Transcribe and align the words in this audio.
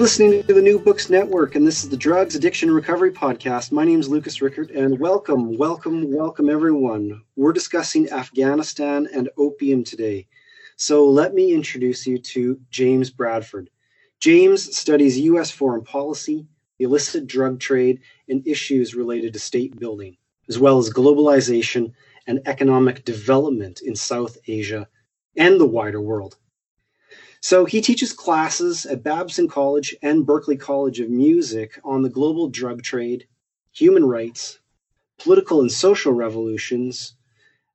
Listening 0.00 0.42
to 0.44 0.54
the 0.54 0.62
New 0.62 0.78
Books 0.78 1.10
Network, 1.10 1.56
and 1.56 1.66
this 1.66 1.84
is 1.84 1.90
the 1.90 1.96
Drugs 1.96 2.34
Addiction 2.34 2.70
Recovery 2.70 3.12
Podcast. 3.12 3.70
My 3.70 3.84
name 3.84 4.00
is 4.00 4.08
Lucas 4.08 4.38
Richert, 4.38 4.74
and 4.74 4.98
welcome, 4.98 5.58
welcome, 5.58 6.10
welcome, 6.10 6.48
everyone. 6.48 7.20
We're 7.36 7.52
discussing 7.52 8.10
Afghanistan 8.10 9.06
and 9.14 9.28
opium 9.36 9.84
today. 9.84 10.26
So 10.76 11.04
let 11.04 11.34
me 11.34 11.52
introduce 11.52 12.06
you 12.06 12.16
to 12.16 12.58
James 12.70 13.10
Bradford. 13.10 13.68
James 14.20 14.74
studies 14.74 15.18
U.S. 15.18 15.50
foreign 15.50 15.84
policy, 15.84 16.46
the 16.78 16.86
illicit 16.86 17.26
drug 17.26 17.60
trade, 17.60 18.00
and 18.26 18.46
issues 18.46 18.94
related 18.94 19.34
to 19.34 19.38
state 19.38 19.78
building, 19.78 20.16
as 20.48 20.58
well 20.58 20.78
as 20.78 20.88
globalization 20.88 21.92
and 22.26 22.40
economic 22.46 23.04
development 23.04 23.82
in 23.82 23.94
South 23.94 24.38
Asia 24.46 24.88
and 25.36 25.60
the 25.60 25.66
wider 25.66 26.00
world. 26.00 26.38
So 27.42 27.64
he 27.64 27.80
teaches 27.80 28.12
classes 28.12 28.84
at 28.84 29.02
Babson 29.02 29.48
College 29.48 29.96
and 30.02 30.26
Berklee 30.26 30.60
College 30.60 31.00
of 31.00 31.08
Music 31.08 31.80
on 31.82 32.02
the 32.02 32.10
global 32.10 32.50
drug 32.50 32.82
trade, 32.82 33.26
human 33.72 34.04
rights, 34.04 34.58
political 35.18 35.62
and 35.62 35.72
social 35.72 36.12
revolutions, 36.12 37.14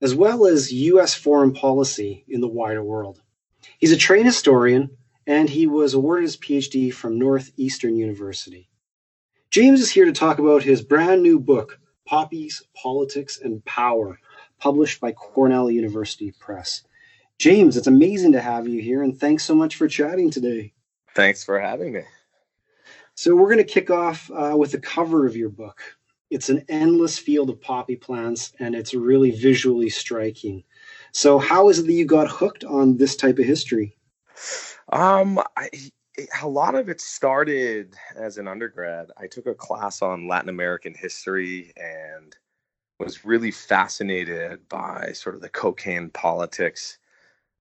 as 0.01 0.13
well 0.13 0.45
as 0.45 0.71
U.S. 0.71 1.15
foreign 1.15 1.51
policy 1.51 2.25
in 2.27 2.41
the 2.41 2.47
wider 2.47 2.83
world. 2.83 3.21
He's 3.79 3.91
a 3.91 3.97
trained 3.97 4.27
historian 4.27 4.97
and 5.25 5.49
he 5.49 5.65
was 5.65 5.95
awarded 5.95 6.25
his 6.25 6.37
PhD 6.37 6.93
from 6.93 7.17
Northeastern 7.17 7.95
University. 7.95 8.69
James 9.49 9.81
is 9.81 9.89
here 9.89 10.05
to 10.05 10.11
talk 10.11 10.37
about 10.37 10.61
his 10.61 10.83
brand 10.83 11.23
new 11.23 11.39
book, 11.39 11.79
Poppies, 12.05 12.61
Politics, 12.75 13.39
and 13.43 13.65
Power, 13.65 14.19
published 14.59 15.01
by 15.01 15.11
Cornell 15.11 15.71
University 15.71 16.31
Press. 16.39 16.83
James, 17.39 17.77
it's 17.77 17.87
amazing 17.87 18.31
to 18.31 18.41
have 18.41 18.67
you 18.67 18.81
here, 18.81 19.03
and 19.03 19.17
thanks 19.19 19.43
so 19.43 19.53
much 19.53 19.75
for 19.75 19.87
chatting 19.87 20.31
today. 20.31 20.73
Thanks 21.15 21.43
for 21.43 21.59
having 21.59 21.93
me. 21.93 22.03
So, 23.15 23.35
we're 23.35 23.53
going 23.53 23.57
to 23.57 23.63
kick 23.63 23.89
off 23.89 24.29
uh, 24.31 24.55
with 24.57 24.71
the 24.71 24.79
cover 24.79 25.25
of 25.25 25.35
your 25.35 25.49
book. 25.49 25.81
It's 26.29 26.49
an 26.49 26.65
endless 26.69 27.17
field 27.17 27.49
of 27.49 27.61
poppy 27.61 27.95
plants, 27.95 28.53
and 28.59 28.75
it's 28.75 28.93
really 28.93 29.31
visually 29.31 29.89
striking. 29.89 30.63
So, 31.11 31.39
how 31.39 31.69
is 31.69 31.79
it 31.79 31.85
that 31.87 31.93
you 31.93 32.05
got 32.05 32.29
hooked 32.29 32.63
on 32.63 32.97
this 32.97 33.15
type 33.15 33.39
of 33.39 33.45
history? 33.45 33.97
Um, 34.91 35.39
I, 35.55 35.69
a 36.41 36.47
lot 36.47 36.75
of 36.75 36.89
it 36.89 37.01
started 37.01 37.95
as 38.15 38.37
an 38.37 38.47
undergrad. 38.47 39.11
I 39.17 39.27
took 39.27 39.45
a 39.45 39.53
class 39.53 40.01
on 40.01 40.27
Latin 40.27 40.49
American 40.49 40.93
history 40.93 41.73
and 41.77 42.35
was 42.99 43.25
really 43.25 43.51
fascinated 43.51 44.67
by 44.69 45.11
sort 45.13 45.35
of 45.35 45.41
the 45.41 45.49
cocaine 45.49 46.09
politics 46.09 46.97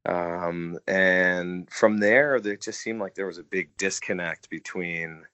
um, 0.06 0.78
and 0.86 1.70
from 1.70 1.98
there, 1.98 2.36
it 2.36 2.60
just 2.60 2.80
seemed 2.80 3.00
like 3.00 3.14
there 3.14 3.26
was 3.26 3.38
a 3.38 3.42
big 3.42 3.76
disconnect 3.76 4.50
between 4.50 5.24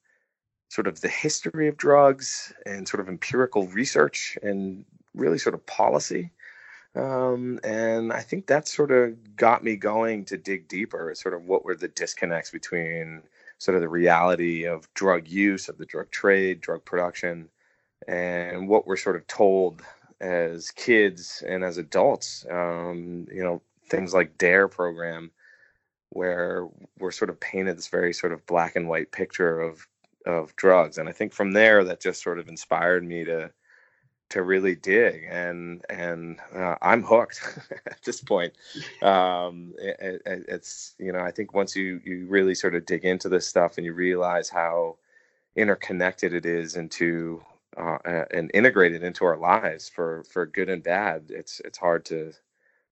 sort 0.68 0.86
of 0.86 1.00
the 1.00 1.08
history 1.08 1.66
of 1.66 1.76
drugs 1.76 2.52
and 2.64 2.86
sort 2.86 3.00
of 3.00 3.08
empirical 3.08 3.66
research 3.68 4.38
and 4.42 4.84
really 5.14 5.38
sort 5.38 5.54
of 5.54 5.66
policy. 5.66 6.30
Um, 6.94 7.58
and 7.64 8.12
I 8.12 8.20
think 8.20 8.46
that 8.46 8.68
sort 8.68 8.90
of 8.92 9.36
got 9.36 9.64
me 9.64 9.76
going 9.76 10.24
to 10.26 10.36
dig 10.36 10.68
deeper, 10.68 11.12
sort 11.14 11.34
of 11.34 11.44
what 11.44 11.64
were 11.64 11.76
the 11.76 11.88
disconnects 11.88 12.50
between 12.50 13.22
sort 13.58 13.74
of 13.74 13.80
the 13.80 13.88
reality 13.88 14.64
of 14.64 14.92
drug 14.94 15.28
use, 15.28 15.68
of 15.68 15.78
the 15.78 15.86
drug 15.86 16.10
trade, 16.10 16.60
drug 16.60 16.84
production, 16.84 17.48
and 18.08 18.68
what 18.68 18.86
we're 18.86 18.96
sort 18.96 19.16
of 19.16 19.26
told 19.26 19.82
as 20.20 20.70
kids 20.70 21.42
and 21.46 21.64
as 21.64 21.78
adults. 21.78 22.46
Um, 22.50 23.26
you 23.32 23.42
know, 23.42 23.62
things 23.90 24.14
like 24.14 24.38
DARE 24.38 24.68
program 24.68 25.30
where 26.10 26.68
we're 26.98 27.10
sort 27.10 27.30
of 27.30 27.40
painted 27.40 27.76
this 27.76 27.88
very 27.88 28.12
sort 28.12 28.32
of 28.32 28.46
black 28.46 28.76
and 28.76 28.88
white 28.88 29.12
picture 29.12 29.60
of 29.60 29.86
of 30.26 30.54
drugs. 30.56 30.98
And 30.98 31.08
i 31.08 31.12
think 31.12 31.32
from 31.32 31.52
there 31.52 31.82
that 31.84 32.00
just 32.00 32.22
sort 32.22 32.38
of 32.38 32.48
inspired 32.48 33.04
me 33.04 33.24
to 33.24 33.50
to 34.30 34.42
really 34.42 34.76
dig. 34.76 35.24
And 35.28 35.84
and 35.88 36.38
uh, 36.54 36.76
i'm 36.82 37.02
hooked 37.02 37.40
at 37.86 38.02
this 38.04 38.20
point. 38.22 38.54
Um 39.02 39.74
it, 39.78 40.22
it, 40.26 40.44
it's 40.48 40.94
you 40.98 41.12
know 41.12 41.20
i 41.20 41.30
think 41.30 41.54
once 41.54 41.74
you 41.76 42.00
you 42.04 42.26
really 42.26 42.54
sort 42.54 42.74
of 42.74 42.86
dig 42.86 43.04
into 43.04 43.28
this 43.28 43.46
stuff 43.46 43.76
and 43.76 43.84
you 43.84 43.94
realize 43.94 44.48
how 44.48 44.96
interconnected 45.56 46.32
it 46.32 46.46
is 46.46 46.76
into 46.76 47.42
uh, 47.76 47.98
and 48.32 48.50
integrated 48.52 49.02
into 49.02 49.24
our 49.24 49.36
lives 49.36 49.88
for 49.88 50.24
for 50.24 50.44
good 50.46 50.68
and 50.68 50.82
bad 50.82 51.24
it's 51.28 51.60
it's 51.64 51.78
hard 51.78 52.04
to 52.04 52.32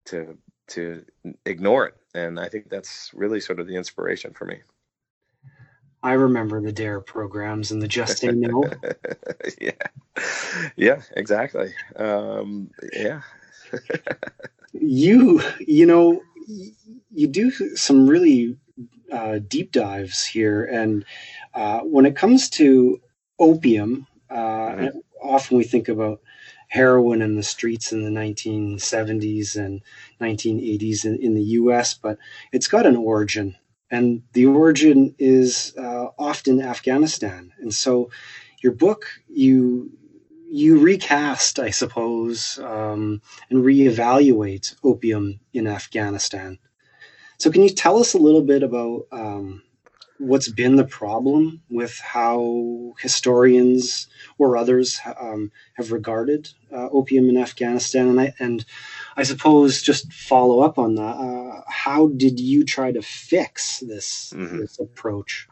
to 0.06 0.38
to 0.72 1.06
ignore 1.46 1.88
it. 1.88 1.96
And 2.14 2.40
I 2.40 2.50
think 2.50 2.70
that's 2.70 3.12
really 3.14 3.40
sort 3.40 3.60
of 3.60 3.68
the 3.68 3.76
inspiration 3.76 4.34
for 4.34 4.46
me. 4.46 4.60
I 6.04 6.14
remember 6.14 6.62
the 6.62 6.72
DARE 6.72 7.02
programs 7.02 7.72
and 7.72 7.82
the 7.82 7.88
Just 7.88 8.18
Say 8.18 8.32
No. 8.32 8.64
yeah, 9.62 9.72
yeah, 10.76 11.02
exactly. 11.16 11.74
Um, 11.96 12.72
yeah. 12.92 13.22
you, 14.74 15.42
you 15.60 15.86
know, 15.86 16.22
you 17.12 17.28
do 17.28 17.52
some 17.76 18.08
really 18.08 18.58
uh, 19.12 19.40
deep 19.48 19.72
dives 19.72 20.26
here, 20.26 20.66
and 20.66 21.06
uh, 21.54 21.82
when 21.82 22.06
it 22.06 22.16
comes 22.16 22.50
to 22.52 23.00
opium, 23.38 24.08
uh, 24.32 24.36
mm-hmm. 24.36 24.98
often 25.22 25.58
we 25.58 25.64
think 25.64 25.88
about 25.88 26.22
heroin 26.72 27.22
in 27.22 27.36
the 27.36 27.44
streets 27.44 27.92
in 27.92 28.02
the 28.02 28.20
1970s 28.20 29.58
and 29.58 29.82
1980s 30.22 31.04
in, 31.04 31.18
in 31.22 31.34
the 31.34 31.44
US, 31.60 31.94
but 31.94 32.18
it's 32.54 32.68
got 32.68 32.86
an 32.86 32.96
origin. 32.96 33.58
And 33.92 34.24
the 34.32 34.46
origin 34.46 35.14
is 35.20 35.74
uh, 35.78 36.08
often 36.18 36.62
Afghanistan. 36.62 37.52
And 37.60 37.74
so 37.74 38.10
your 38.64 38.72
book, 38.72 39.06
you 39.28 39.92
you 40.50 40.80
recast, 40.80 41.60
I 41.60 41.72
suppose, 41.72 42.58
um, 42.60 43.22
and 43.50 43.64
reevaluate 43.64 44.76
opium 44.84 45.40
in 45.54 45.68
Afghanistan. 45.68 46.58
So, 47.38 47.50
can 47.52 47.64
you 47.64 47.70
tell 47.70 47.98
us 47.98 48.14
a 48.14 48.18
little 48.18 48.44
bit 48.44 48.62
about 48.64 49.08
um, 49.12 49.64
what's 50.22 50.50
been 50.50 50.76
the 50.76 50.86
problem 50.86 51.62
with 51.70 51.98
how 52.00 52.94
historians 53.00 54.08
or 54.38 54.56
others 54.56 55.00
um, 55.20 55.52
have 55.74 55.92
regarded 55.92 56.50
uh, 56.72 56.90
opium 56.92 57.28
in 57.30 57.38
Afghanistan. 57.38 58.08
And 58.08 58.22
I, 58.22 58.34
and 58.40 58.64
I 59.18 59.24
suppose 59.24 59.82
just 59.82 60.14
follow 60.14 60.62
up 60.62 60.78
on 60.78 60.96
that. 60.96 61.02
Uh, 61.02 61.62
how 61.68 62.08
did 62.08 62.40
you 62.40 62.64
try 62.64 62.92
to 62.92 63.02
fix 63.02 63.80
this, 63.80 64.32
mm-hmm. 64.36 64.60
this 64.60 64.80
approach? 64.80 65.48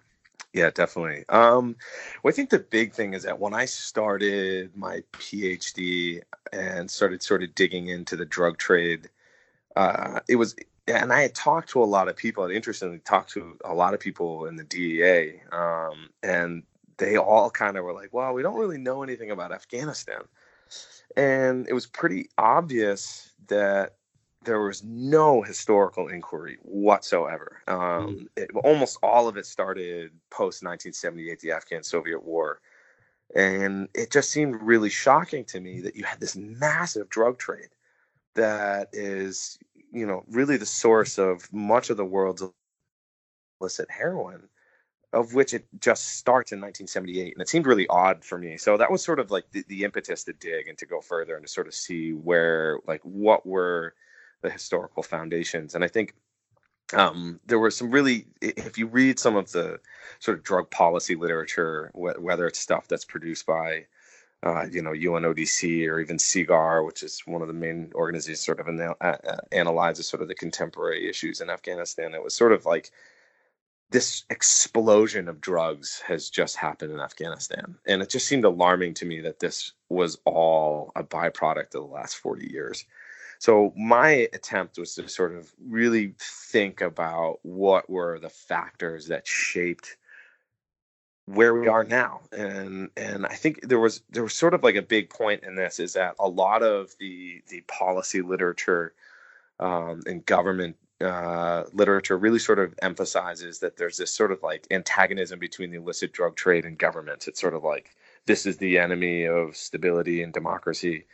Yeah, 0.53 0.69
definitely. 0.69 1.25
Um, 1.29 1.75
well, 2.24 2.31
I 2.31 2.35
think 2.35 2.50
the 2.50 2.59
big 2.59 2.94
thing 2.94 3.13
is 3.13 3.24
that 3.24 3.40
when 3.40 3.53
I 3.53 3.66
started 3.66 4.75
my 4.75 5.03
PhD 5.13 6.22
and 6.52 6.90
started 6.90 7.22
sort 7.22 7.44
of 7.44 7.53
digging 7.53 7.88
into 7.88 8.16
the 8.16 8.25
drug 8.25 8.58
trade, 8.58 9.09
uh, 9.75 10.19
it 10.28 10.38
was 10.38 10.56
and 10.98 11.14
I 11.14 11.22
had 11.22 11.36
talked 11.36 11.70
to 11.70 11.84
a 11.84 11.86
lot 11.86 12.08
of 12.08 12.16
people. 12.16 12.44
I 12.44 12.52
interestingly 12.52 13.00
talked 13.00 13.32
to 13.32 13.58
a 13.64 13.74
lot 13.74 13.94
of 13.94 14.00
people 14.00 14.46
in 14.46 14.56
the 14.56 14.64
DEA, 14.64 15.41
um, 15.52 16.09
and 16.24 16.64
they 16.97 17.18
all 17.18 17.50
kind 17.50 17.78
of 17.78 17.84
were 17.84 17.94
like, 17.94 18.14
"Well, 18.14 18.34
we 18.34 18.41
don't 18.41 18.58
really 18.58 18.78
know 18.78 19.03
anything 19.03 19.32
about 19.32 19.52
Afghanistan," 19.52 20.22
and 21.16 21.68
it 21.68 21.74
was 21.74 21.86
pretty 21.86 22.30
obvious 22.38 23.32
that 23.47 23.96
there 24.44 24.62
was 24.62 24.84
no 24.84 25.41
historical 25.41 26.08
inquiry 26.08 26.58
whatsoever. 26.62 27.62
Um, 27.68 27.78
mm. 27.78 28.28
it, 28.38 28.52
almost 28.64 28.97
all 29.03 29.28
of 29.28 29.38
it 29.38 29.46
started 29.46 30.12
post 30.30 30.64
1978, 30.64 31.40
the 31.42 31.52
Afghan-Soviet 31.52 32.24
War, 32.24 32.62
and 33.35 33.90
it 33.94 34.12
just 34.12 34.32
seemed 34.32 34.62
really 34.62 34.90
shocking 34.90 35.46
to 35.46 35.59
me 35.59 35.82
that 35.82 35.96
you 35.96 36.03
had 36.03 36.20
this 36.20 36.35
massive 36.35 37.09
drug 37.09 37.38
trade 37.38 37.70
that 38.35 38.90
is 38.94 39.59
you 39.91 40.06
know 40.06 40.24
really 40.30 40.58
the 40.58 40.66
source 40.66 41.18
of 41.18 41.52
much 41.53 41.90
of 41.90 41.97
the 41.97 42.06
world's 42.06 42.44
illicit 43.62 43.90
heroin 43.90 44.41
of 45.12 45.34
which 45.34 45.56
it 45.56 45.66
just 45.80 46.18
starts 46.18 46.52
in 46.52 46.62
1978 46.62 47.34
and 47.34 47.41
it 47.41 47.50
seemed 47.50 47.66
really 47.66 47.88
odd 47.88 48.24
for 48.24 48.38
me 48.38 48.58
so 48.58 48.78
that 48.78 48.91
was 48.91 49.03
sort 49.03 49.20
of 49.20 49.32
like 49.32 49.50
the, 49.52 49.64
the 49.68 49.84
impetus 49.84 50.24
to 50.24 50.34
dig 50.34 50.68
and 50.68 50.78
to 50.78 50.86
go 50.86 51.02
further 51.02 51.36
and 51.36 51.46
to 51.46 51.52
sort 51.52 51.68
of 51.68 51.74
see 51.74 52.12
where 52.12 52.80
like 52.88 53.02
what 53.03 53.46
were 53.46 53.94
the 54.41 54.50
historical 54.50 55.03
foundations. 55.03 55.76
And 55.76 55.84
I 55.84 55.88
think 55.88 56.14
um, 56.94 57.40
there 57.46 57.59
were 57.59 57.72
some 57.72 57.92
really, 57.92 58.28
if 58.42 58.78
you 58.78 58.88
read 58.88 59.20
some 59.20 59.35
of 59.35 59.52
the 59.52 59.80
sort 60.20 60.38
of 60.38 60.44
drug 60.44 60.70
policy 60.72 61.16
literature, 61.16 61.92
wh- 61.94 62.22
whether 62.22 62.47
it's 62.47 62.59
stuff 62.59 62.88
that's 62.88 63.06
produced 63.06 63.46
by, 63.46 63.85
uh, 64.44 64.66
you 64.72 64.82
know, 64.82 64.91
UNODC 64.91 65.88
or 65.90 66.00
even 66.00 66.18
SIGAR, 66.18 66.86
which 66.86 67.03
is 67.03 67.22
one 67.26 67.41
of 67.41 67.47
the 67.47 67.53
main 67.53 67.91
organizations 67.94 68.40
sort 68.40 68.59
of 68.59 68.70
anal- 68.70 68.96
uh, 69.02 69.18
analyzes 69.52 70.08
sort 70.08 70.22
of 70.22 70.28
the 70.28 70.36
contemporary 70.36 71.09
issues 71.09 71.41
in 71.41 71.50
Afghanistan. 71.50 72.14
It 72.14 72.24
was 72.24 72.34
sort 72.34 72.53
of 72.53 72.66
like 72.66 72.91
this 73.91 74.24
explosion 74.30 75.28
of 75.28 75.41
drugs 75.41 76.02
has 76.08 76.30
just 76.30 76.56
happened 76.56 76.91
in 76.91 77.00
Afghanistan. 77.00 77.76
And 77.88 78.02
it 78.02 78.09
just 78.09 78.28
seemed 78.28 78.46
alarming 78.46 78.94
to 78.96 79.06
me 79.06 79.22
that 79.22 79.40
this 79.40 79.74
was 79.90 80.20
all 80.26 80.92
a 80.96 81.03
byproduct 81.03 81.76
of 81.76 81.82
the 81.82 81.82
last 81.82 82.16
40 82.18 82.50
years. 82.52 82.85
So 83.40 83.74
my 83.76 84.30
attempt 84.34 84.78
was 84.78 84.96
to 84.96 85.08
sort 85.08 85.35
of 85.35 85.52
really 85.66 86.14
think 86.20 86.82
about 86.82 87.40
what 87.42 87.90
were 87.90 88.20
the 88.20 88.30
factors 88.30 89.08
that 89.08 89.26
shaped 89.26 89.97
where 91.35 91.53
we 91.53 91.67
are 91.67 91.84
now 91.84 92.22
and 92.31 92.90
and 92.97 93.26
i 93.26 93.35
think 93.35 93.59
there 93.67 93.79
was 93.79 94.02
there 94.09 94.23
was 94.23 94.34
sort 94.34 94.53
of 94.53 94.64
like 94.64 94.76
a 94.76 94.81
big 94.81 95.09
point 95.09 95.43
in 95.43 95.55
this 95.55 95.79
is 95.79 95.93
that 95.93 96.16
a 96.20 96.28
lot 96.28 96.64
of 96.64 96.96
the 96.99 97.41
the 97.49 97.61
policy 97.61 98.22
literature 98.22 98.93
um, 99.59 100.02
and 100.05 100.26
government 100.26 100.76
uh, 101.02 101.64
literature 101.73 102.17
really 102.17 102.40
sort 102.40 102.59
of 102.59 102.73
emphasizes 102.81 103.59
that 103.59 103.78
there's 103.78 103.97
this 103.97 104.11
sort 104.11 104.31
of 104.31 104.41
like 104.43 104.67
antagonism 104.72 105.40
between 105.40 105.72
the 105.72 105.78
illicit 105.78 106.11
drug 106.11 106.35
trade 106.35 106.66
and 106.66 106.78
government 106.78 107.28
it's 107.28 107.40
sort 107.40 107.53
of 107.53 107.64
like 107.64 107.96
this 108.25 108.46
is 108.46 108.58
the 108.58 108.78
enemy 108.78 109.25
of 109.25 109.55
stability 109.55 110.23
and 110.23 110.34
democracy 110.34 111.05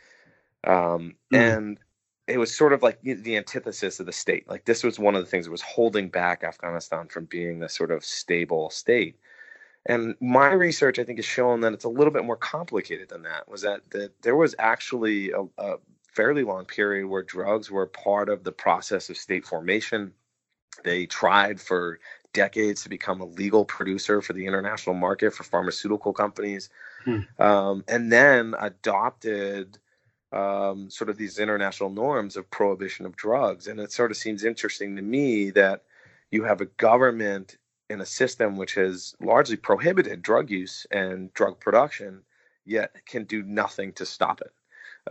um, 0.64 1.14
mm. 1.32 1.38
and 1.38 1.78
it 2.26 2.38
was 2.38 2.56
sort 2.56 2.72
of 2.72 2.82
like 2.82 3.00
the 3.02 3.36
antithesis 3.36 4.00
of 4.00 4.06
the 4.06 4.12
state. 4.12 4.48
Like 4.48 4.64
this 4.64 4.82
was 4.82 4.98
one 4.98 5.14
of 5.14 5.22
the 5.22 5.30
things 5.30 5.44
that 5.44 5.52
was 5.52 5.62
holding 5.62 6.08
back 6.08 6.42
Afghanistan 6.42 7.06
from 7.06 7.26
being 7.26 7.60
this 7.60 7.74
sort 7.74 7.92
of 7.92 8.04
stable 8.04 8.68
state. 8.70 9.16
And 9.88 10.16
my 10.20 10.52
research, 10.52 10.98
I 10.98 11.04
think, 11.04 11.18
has 11.18 11.24
shown 11.24 11.60
that 11.60 11.72
it's 11.72 11.84
a 11.84 11.88
little 11.88 12.12
bit 12.12 12.24
more 12.24 12.36
complicated 12.36 13.08
than 13.08 13.22
that. 13.22 13.48
Was 13.48 13.62
that 13.62 13.88
that 13.90 14.20
there 14.22 14.36
was 14.36 14.54
actually 14.58 15.30
a, 15.30 15.44
a 15.58 15.76
fairly 16.12 16.42
long 16.42 16.64
period 16.64 17.06
where 17.06 17.22
drugs 17.22 17.70
were 17.70 17.86
part 17.86 18.28
of 18.28 18.42
the 18.42 18.52
process 18.52 19.10
of 19.10 19.16
state 19.16 19.44
formation. 19.44 20.12
They 20.82 21.06
tried 21.06 21.60
for 21.60 22.00
decades 22.32 22.82
to 22.82 22.88
become 22.88 23.20
a 23.20 23.26
legal 23.26 23.64
producer 23.64 24.20
for 24.20 24.32
the 24.32 24.46
international 24.46 24.94
market 24.94 25.32
for 25.32 25.44
pharmaceutical 25.44 26.12
companies, 26.12 26.68
hmm. 27.04 27.20
um, 27.38 27.84
and 27.88 28.12
then 28.12 28.54
adopted 28.58 29.78
um, 30.32 30.90
sort 30.90 31.08
of 31.08 31.16
these 31.16 31.38
international 31.38 31.90
norms 31.90 32.36
of 32.36 32.50
prohibition 32.50 33.06
of 33.06 33.16
drugs. 33.16 33.68
And 33.68 33.78
it 33.78 33.92
sort 33.92 34.10
of 34.10 34.16
seems 34.16 34.44
interesting 34.44 34.96
to 34.96 35.02
me 35.02 35.50
that 35.50 35.84
you 36.30 36.44
have 36.44 36.60
a 36.60 36.66
government 36.66 37.56
in 37.88 38.00
a 38.00 38.06
system 38.06 38.56
which 38.56 38.74
has 38.74 39.14
largely 39.20 39.56
prohibited 39.56 40.22
drug 40.22 40.50
use 40.50 40.86
and 40.90 41.32
drug 41.34 41.60
production, 41.60 42.22
yet 42.64 42.94
can 43.06 43.24
do 43.24 43.42
nothing 43.42 43.92
to 43.92 44.06
stop 44.06 44.40
it. 44.40 44.52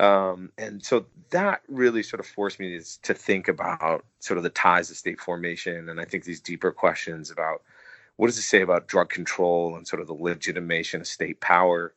Um, 0.01 0.51
and 0.57 0.83
so 0.83 1.05
that 1.29 1.61
really 1.69 2.03
sort 2.03 2.19
of 2.19 2.27
forced 2.27 2.59
me 2.59 2.77
to, 2.77 3.01
to 3.03 3.13
think 3.13 3.47
about 3.47 4.03
sort 4.19 4.37
of 4.37 4.43
the 4.43 4.49
ties 4.49 4.91
of 4.91 4.97
state 4.97 5.21
formation. 5.21 5.87
And 5.87 6.01
I 6.01 6.05
think 6.05 6.25
these 6.25 6.41
deeper 6.41 6.71
questions 6.71 7.31
about 7.31 7.61
what 8.17 8.27
does 8.27 8.37
it 8.37 8.43
say 8.43 8.61
about 8.61 8.87
drug 8.87 9.09
control 9.09 9.75
and 9.75 9.87
sort 9.87 10.01
of 10.01 10.07
the 10.07 10.13
legitimation 10.13 11.01
of 11.01 11.07
state 11.07 11.39
power? 11.39 11.93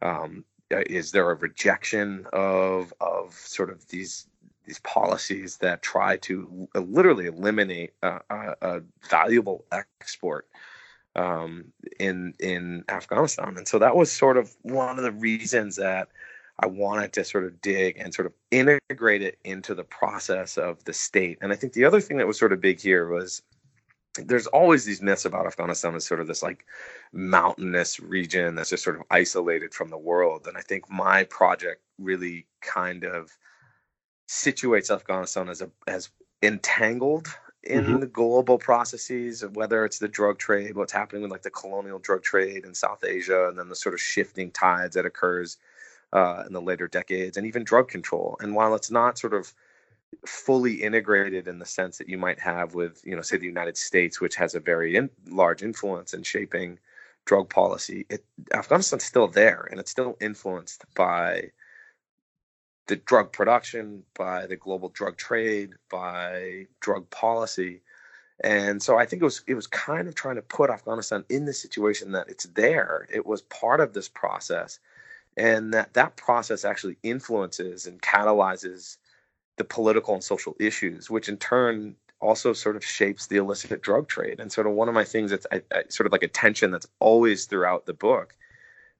Um, 0.00 0.44
uh, 0.72 0.82
is 0.86 1.10
there 1.10 1.28
a 1.30 1.34
rejection 1.34 2.26
of 2.32 2.94
of 3.00 3.34
sort 3.34 3.70
of 3.70 3.88
these 3.88 4.26
these 4.66 4.80
policies 4.80 5.56
that 5.58 5.82
try 5.82 6.16
to 6.18 6.68
literally 6.74 7.26
eliminate 7.26 7.92
a, 8.02 8.20
a, 8.30 8.54
a 8.62 8.80
valuable 9.08 9.64
export 9.72 10.46
um, 11.16 11.72
in 11.98 12.34
in 12.38 12.84
Afghanistan, 12.88 13.56
and 13.56 13.66
so 13.66 13.78
that 13.78 13.96
was 13.96 14.12
sort 14.12 14.36
of 14.36 14.54
one 14.62 14.98
of 14.98 15.04
the 15.04 15.12
reasons 15.12 15.76
that 15.76 16.08
I 16.62 16.66
wanted 16.66 17.12
to 17.14 17.24
sort 17.24 17.44
of 17.44 17.60
dig 17.62 17.98
and 17.98 18.12
sort 18.12 18.26
of 18.26 18.34
integrate 18.50 19.22
it 19.22 19.38
into 19.44 19.74
the 19.74 19.84
process 19.84 20.58
of 20.58 20.84
the 20.84 20.92
state. 20.92 21.38
And 21.40 21.52
I 21.52 21.56
think 21.56 21.72
the 21.72 21.86
other 21.86 22.00
thing 22.00 22.18
that 22.18 22.26
was 22.26 22.38
sort 22.38 22.52
of 22.52 22.60
big 22.60 22.80
here 22.80 23.08
was 23.08 23.42
there's 24.26 24.46
always 24.48 24.84
these 24.84 25.00
myths 25.00 25.24
about 25.24 25.46
Afghanistan 25.46 25.94
as 25.94 26.04
sort 26.04 26.20
of 26.20 26.26
this 26.26 26.42
like 26.42 26.66
mountainous 27.12 27.98
region 27.98 28.54
that's 28.54 28.70
just 28.70 28.84
sort 28.84 28.96
of 28.96 29.02
isolated 29.10 29.72
from 29.72 29.88
the 29.88 29.96
world. 29.96 30.46
And 30.46 30.56
I 30.56 30.60
think 30.60 30.90
my 30.90 31.24
project 31.24 31.80
really 31.98 32.46
kind 32.60 33.04
of 33.04 33.30
situates 34.30 34.94
Afghanistan 34.94 35.48
as 35.48 35.60
a 35.60 35.68
as 35.88 36.08
entangled 36.40 37.26
in 37.64 37.84
mm-hmm. 37.84 37.98
the 37.98 38.06
global 38.06 38.58
processes 38.58 39.42
of 39.42 39.56
whether 39.56 39.84
it's 39.84 39.98
the 39.98 40.08
drug 40.08 40.38
trade, 40.38 40.76
what's 40.76 40.92
happening 40.92 41.20
with 41.22 41.32
like 41.32 41.42
the 41.42 41.50
colonial 41.50 41.98
drug 41.98 42.22
trade 42.22 42.64
in 42.64 42.72
South 42.72 43.02
Asia, 43.04 43.48
and 43.48 43.58
then 43.58 43.68
the 43.68 43.74
sort 43.74 43.92
of 43.92 44.00
shifting 44.00 44.52
tides 44.52 44.94
that 44.94 45.04
occurs 45.04 45.58
uh, 46.12 46.44
in 46.46 46.52
the 46.52 46.62
later 46.62 46.86
decades, 46.86 47.36
and 47.36 47.46
even 47.46 47.64
drug 47.64 47.88
control. 47.88 48.36
And 48.40 48.54
while 48.54 48.74
it's 48.76 48.90
not 48.90 49.18
sort 49.18 49.34
of 49.34 49.52
fully 50.24 50.74
integrated 50.74 51.48
in 51.48 51.58
the 51.58 51.66
sense 51.66 51.98
that 51.98 52.08
you 52.08 52.16
might 52.16 52.38
have 52.38 52.74
with, 52.74 53.02
you 53.04 53.16
know, 53.16 53.22
say 53.22 53.36
the 53.36 53.46
United 53.46 53.76
States, 53.76 54.20
which 54.20 54.36
has 54.36 54.54
a 54.54 54.60
very 54.60 54.94
in, 54.94 55.10
large 55.28 55.62
influence 55.62 56.14
in 56.14 56.22
shaping 56.22 56.78
drug 57.26 57.50
policy. 57.50 58.06
It, 58.08 58.24
Afghanistan's 58.52 59.04
still 59.04 59.28
there, 59.28 59.68
and 59.70 59.80
it's 59.80 59.90
still 59.90 60.16
influenced 60.20 60.84
by 60.94 61.50
the 62.90 62.96
drug 62.96 63.32
production, 63.32 64.02
by 64.14 64.46
the 64.46 64.56
global 64.56 64.88
drug 64.88 65.16
trade, 65.16 65.70
by 65.88 66.66
drug 66.80 67.08
policy. 67.10 67.82
And 68.42 68.82
so 68.82 68.98
I 68.98 69.06
think 69.06 69.22
it 69.22 69.24
was 69.24 69.44
it 69.46 69.54
was 69.54 69.68
kind 69.68 70.08
of 70.08 70.16
trying 70.16 70.36
to 70.36 70.42
put 70.42 70.70
Afghanistan 70.70 71.24
in 71.28 71.44
the 71.44 71.52
situation 71.52 72.12
that 72.12 72.28
it's 72.28 72.46
there. 72.46 73.06
It 73.12 73.24
was 73.24 73.42
part 73.42 73.80
of 73.80 73.92
this 73.92 74.08
process, 74.08 74.80
and 75.36 75.72
that 75.72 75.94
that 75.94 76.16
process 76.16 76.64
actually 76.64 76.96
influences 77.04 77.86
and 77.86 78.02
catalyzes 78.02 78.96
the 79.56 79.64
political 79.64 80.14
and 80.14 80.24
social 80.24 80.56
issues, 80.58 81.08
which 81.08 81.28
in 81.28 81.36
turn 81.36 81.94
also 82.20 82.52
sort 82.52 82.76
of 82.76 82.84
shapes 82.84 83.28
the 83.28 83.36
illicit 83.36 83.82
drug 83.82 84.08
trade. 84.08 84.40
And 84.40 84.50
sort 84.50 84.66
of 84.66 84.72
one 84.72 84.88
of 84.88 84.94
my 84.94 85.04
things 85.04 85.30
that's 85.30 85.46
I, 85.52 85.62
I, 85.72 85.84
sort 85.88 86.06
of 86.08 86.12
like 86.12 86.24
a 86.24 86.28
tension 86.28 86.72
that's 86.72 86.88
always 86.98 87.46
throughout 87.46 87.86
the 87.86 87.94
book 87.94 88.34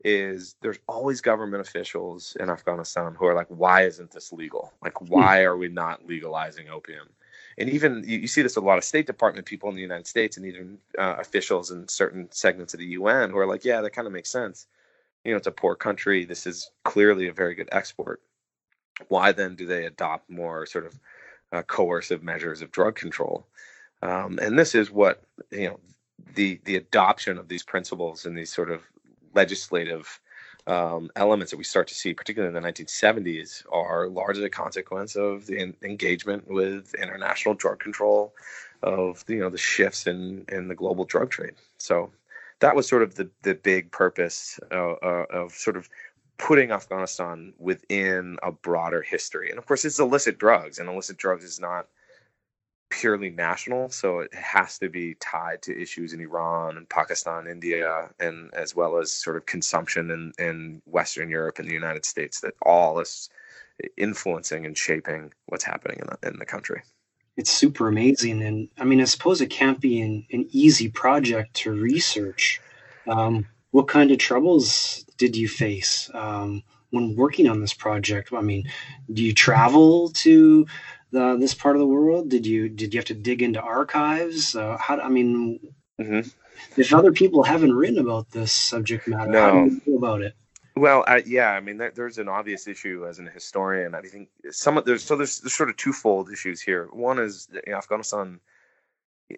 is 0.04 0.56
there's 0.60 0.78
always 0.88 1.20
government 1.20 1.66
officials 1.66 2.36
in 2.40 2.50
Afghanistan 2.50 3.14
who 3.14 3.26
are 3.26 3.34
like, 3.34 3.48
why 3.48 3.82
isn't 3.82 4.10
this 4.10 4.32
legal? 4.32 4.72
Like, 4.82 4.98
hmm. 4.98 5.06
why 5.06 5.42
are 5.42 5.56
we 5.56 5.68
not 5.68 6.06
legalizing 6.06 6.68
opium? 6.68 7.08
And 7.58 7.68
even 7.68 8.04
you, 8.06 8.18
you 8.18 8.26
see 8.26 8.42
this 8.42 8.56
a 8.56 8.60
lot 8.60 8.78
of 8.78 8.84
State 8.84 9.06
Department 9.06 9.46
people 9.46 9.68
in 9.68 9.74
the 9.74 9.82
United 9.82 10.06
States 10.06 10.36
and 10.36 10.46
even 10.46 10.78
uh, 10.98 11.16
officials 11.18 11.70
in 11.70 11.88
certain 11.88 12.28
segments 12.30 12.74
of 12.74 12.80
the 12.80 12.86
UN 12.86 13.30
who 13.30 13.38
are 13.38 13.46
like, 13.46 13.64
yeah, 13.64 13.80
that 13.80 13.90
kind 13.90 14.06
of 14.06 14.12
makes 14.12 14.30
sense. 14.30 14.66
You 15.24 15.32
know, 15.32 15.36
it's 15.36 15.46
a 15.46 15.52
poor 15.52 15.74
country. 15.74 16.24
This 16.24 16.46
is 16.46 16.70
clearly 16.84 17.28
a 17.28 17.32
very 17.32 17.54
good 17.54 17.68
export 17.72 18.20
why 19.08 19.32
then 19.32 19.54
do 19.54 19.66
they 19.66 19.86
adopt 19.86 20.28
more 20.30 20.66
sort 20.66 20.86
of 20.86 20.98
uh, 21.52 21.62
coercive 21.62 22.22
measures 22.22 22.62
of 22.62 22.70
drug 22.70 22.94
control? 22.94 23.46
Um, 24.02 24.38
and 24.40 24.58
this 24.58 24.74
is 24.74 24.90
what 24.90 25.22
you 25.50 25.68
know 25.68 25.80
the 26.34 26.60
the 26.64 26.76
adoption 26.76 27.38
of 27.38 27.48
these 27.48 27.62
principles 27.62 28.26
and 28.26 28.36
these 28.36 28.52
sort 28.52 28.70
of 28.70 28.82
legislative 29.34 30.20
um, 30.66 31.10
elements 31.16 31.50
that 31.50 31.56
we 31.56 31.64
start 31.64 31.88
to 31.88 31.94
see, 31.94 32.14
particularly 32.14 32.54
in 32.54 32.62
the 32.62 32.68
1970s, 32.68 33.64
are 33.72 34.08
largely 34.08 34.44
a 34.44 34.50
consequence 34.50 35.16
of 35.16 35.46
the 35.46 35.58
in- 35.58 35.76
engagement 35.82 36.48
with 36.48 36.94
international 36.94 37.54
drug 37.54 37.80
control, 37.80 38.34
of 38.82 39.24
you 39.28 39.40
know 39.40 39.50
the 39.50 39.58
shifts 39.58 40.06
in 40.06 40.44
in 40.48 40.68
the 40.68 40.74
global 40.74 41.04
drug 41.04 41.30
trade. 41.30 41.54
So 41.78 42.10
that 42.60 42.76
was 42.76 42.88
sort 42.88 43.02
of 43.02 43.14
the 43.14 43.30
the 43.42 43.54
big 43.54 43.90
purpose 43.90 44.60
uh, 44.70 44.92
uh, 44.92 45.26
of 45.30 45.52
sort 45.52 45.76
of 45.76 45.88
putting 46.38 46.70
Afghanistan 46.70 47.52
within 47.58 48.38
a 48.42 48.50
broader 48.50 49.02
history. 49.02 49.50
And 49.50 49.58
of 49.58 49.66
course, 49.66 49.84
it's 49.84 49.98
illicit 49.98 50.38
drugs, 50.38 50.78
and 50.78 50.88
illicit 50.88 51.16
drugs 51.16 51.44
is 51.44 51.60
not 51.60 51.88
purely 52.90 53.30
national, 53.30 53.88
so 53.88 54.18
it 54.20 54.34
has 54.34 54.78
to 54.78 54.88
be 54.88 55.14
tied 55.14 55.62
to 55.62 55.80
issues 55.80 56.12
in 56.12 56.20
Iran 56.20 56.76
and 56.76 56.88
Pakistan, 56.88 57.46
India, 57.46 58.10
and 58.18 58.52
as 58.54 58.74
well 58.74 58.98
as 58.98 59.12
sort 59.12 59.36
of 59.36 59.46
consumption 59.46 60.10
in, 60.10 60.32
in 60.44 60.82
Western 60.84 61.30
Europe 61.30 61.58
and 61.58 61.68
the 61.68 61.74
United 61.74 62.04
States. 62.04 62.40
That 62.40 62.54
all 62.62 63.00
is 63.00 63.30
influencing 63.96 64.66
and 64.66 64.76
shaping 64.76 65.32
what's 65.46 65.64
happening 65.64 66.00
in 66.00 66.06
the, 66.06 66.28
in 66.28 66.38
the 66.38 66.44
country. 66.44 66.82
It's 67.36 67.50
super 67.50 67.88
amazing, 67.88 68.42
and 68.42 68.68
I 68.78 68.84
mean, 68.84 69.00
I 69.00 69.04
suppose 69.04 69.40
it 69.40 69.48
can't 69.50 69.80
be 69.80 70.00
an, 70.00 70.26
an 70.32 70.46
easy 70.50 70.88
project 70.88 71.54
to 71.54 71.72
research. 71.72 72.60
Um, 73.06 73.46
what 73.70 73.88
kind 73.88 74.10
of 74.10 74.18
troubles 74.18 75.04
did 75.16 75.36
you 75.36 75.48
face 75.48 76.10
um, 76.12 76.62
when 76.90 77.16
working 77.16 77.48
on 77.48 77.60
this 77.60 77.72
project? 77.72 78.32
I 78.32 78.42
mean, 78.42 78.64
do 79.12 79.22
you 79.22 79.32
travel 79.32 80.10
to 80.10 80.66
the, 81.10 81.36
this 81.36 81.54
part 81.54 81.76
of 81.76 81.80
the 81.80 81.86
world? 81.86 82.28
Did 82.28 82.46
you 82.46 82.68
did 82.68 82.94
you 82.94 82.98
have 82.98 83.06
to 83.06 83.14
dig 83.14 83.42
into 83.42 83.60
archives? 83.60 84.54
Uh, 84.54 84.76
how 84.78 84.98
I 85.00 85.08
mean, 85.08 85.60
mm-hmm. 86.00 86.28
if 86.80 86.94
other 86.94 87.12
people 87.12 87.42
haven't 87.42 87.74
written 87.74 87.98
about 87.98 88.30
this 88.30 88.52
subject 88.52 89.08
matter, 89.08 89.30
no. 89.30 89.40
how 89.40 89.64
do 89.64 89.74
you 89.74 89.80
feel 89.80 89.96
about 89.96 90.22
it? 90.22 90.34
Well, 90.76 91.04
uh, 91.06 91.20
yeah, 91.26 91.50
I 91.50 91.60
mean, 91.60 91.76
there, 91.76 91.92
there's 91.94 92.18
an 92.18 92.28
obvious 92.28 92.66
issue 92.66 93.06
as 93.06 93.18
an 93.18 93.26
historian. 93.26 93.94
I 93.94 94.00
think 94.02 94.28
some 94.50 94.78
of 94.78 94.84
there's 94.84 95.04
so 95.04 95.16
there's, 95.16 95.40
there's 95.40 95.54
sort 95.54 95.68
of 95.68 95.76
twofold 95.76 96.30
issues 96.30 96.60
here. 96.60 96.88
One 96.92 97.18
is 97.18 97.48
you 97.52 97.72
know, 97.72 97.78
Afghanistan 97.78 98.40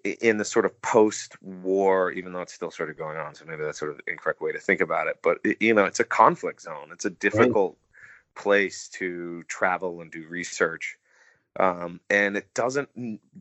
in 0.04 0.38
the 0.38 0.44
sort 0.44 0.64
of 0.64 0.80
post-war, 0.82 2.12
even 2.12 2.32
though 2.32 2.40
it's 2.40 2.54
still 2.54 2.70
sort 2.70 2.90
of 2.90 2.96
going 2.96 3.16
on. 3.16 3.34
So 3.34 3.44
maybe 3.44 3.62
that's 3.62 3.78
sort 3.78 3.90
of 3.90 3.98
the 3.98 4.10
incorrect 4.10 4.40
way 4.40 4.52
to 4.52 4.58
think 4.58 4.80
about 4.80 5.06
it. 5.06 5.18
But 5.22 5.38
you 5.60 5.74
know, 5.74 5.84
it's 5.84 6.00
a 6.00 6.04
conflict 6.04 6.62
zone. 6.62 6.90
It's 6.92 7.04
a 7.04 7.10
difficult 7.10 7.76
right. 7.76 8.42
place 8.42 8.88
to 8.94 9.42
travel 9.44 10.00
and 10.00 10.10
do 10.10 10.26
research, 10.28 10.96
um, 11.58 12.00
and 12.10 12.36
it 12.36 12.52
doesn't 12.54 12.88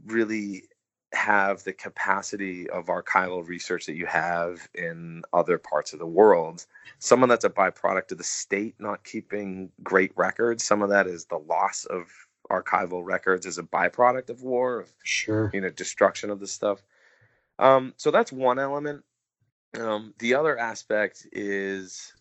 really 0.05 0.63
have 1.13 1.63
the 1.63 1.73
capacity 1.73 2.69
of 2.69 2.85
archival 2.85 3.45
research 3.45 3.85
that 3.85 3.95
you 3.95 4.05
have 4.05 4.69
in 4.73 5.21
other 5.33 5.57
parts 5.57 5.91
of 5.93 5.99
the 5.99 6.05
world. 6.05 6.65
Some 6.99 7.21
of 7.23 7.29
that's 7.29 7.43
a 7.45 7.49
byproduct 7.49 8.11
of 8.11 8.17
the 8.17 8.23
state 8.23 8.75
not 8.79 9.03
keeping 9.03 9.71
great 9.83 10.11
records. 10.15 10.63
Some 10.63 10.81
of 10.81 10.89
that 10.89 11.07
is 11.07 11.25
the 11.25 11.37
loss 11.37 11.85
of 11.85 12.07
archival 12.49 13.03
records 13.03 13.45
as 13.45 13.57
a 13.57 13.63
byproduct 13.63 14.29
of 14.29 14.41
war, 14.41 14.79
of, 14.79 14.93
sure, 15.03 15.51
you 15.53 15.61
know, 15.61 15.69
destruction 15.69 16.29
of 16.29 16.39
the 16.39 16.47
stuff. 16.47 16.81
Um, 17.59 17.93
so 17.97 18.11
that's 18.11 18.31
one 18.31 18.59
element. 18.59 19.03
Um, 19.77 20.13
the 20.19 20.35
other 20.35 20.57
aspect 20.57 21.27
is 21.31 22.13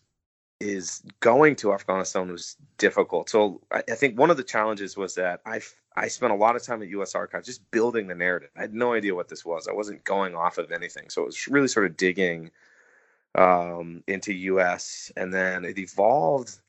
is 0.61 1.01
going 1.19 1.55
to 1.57 1.73
Afghanistan 1.73 2.31
was 2.31 2.57
difficult. 2.77 3.29
So 3.29 3.61
I, 3.71 3.83
I, 3.89 3.95
think 3.95 4.17
one 4.17 4.29
of 4.29 4.37
the 4.37 4.43
challenges 4.43 4.95
was 4.95 5.15
that 5.15 5.41
I 5.45 5.61
I 5.95 6.07
spent 6.07 6.31
a 6.31 6.35
lot 6.35 6.55
of 6.55 6.63
time 6.63 6.81
at 6.81 6.87
U.S. 6.89 7.15
Archives 7.15 7.47
just 7.47 7.69
building 7.71 8.07
the 8.07 8.15
narrative. 8.15 8.49
I 8.55 8.61
had 8.61 8.73
no 8.73 8.93
idea 8.93 9.15
what 9.15 9.27
this 9.27 9.43
was. 9.43 9.67
I 9.67 9.73
wasn't 9.73 10.03
going 10.03 10.35
off 10.35 10.57
of 10.57 10.71
anything, 10.71 11.09
so 11.09 11.23
it 11.23 11.25
was 11.25 11.47
really 11.47 11.67
sort 11.67 11.85
of 11.85 11.97
digging 11.97 12.51
um, 13.35 14.03
into 14.07 14.33
U.S. 14.33 15.11
and 15.17 15.33
then 15.33 15.65
it 15.65 15.77
evolved 15.77 16.59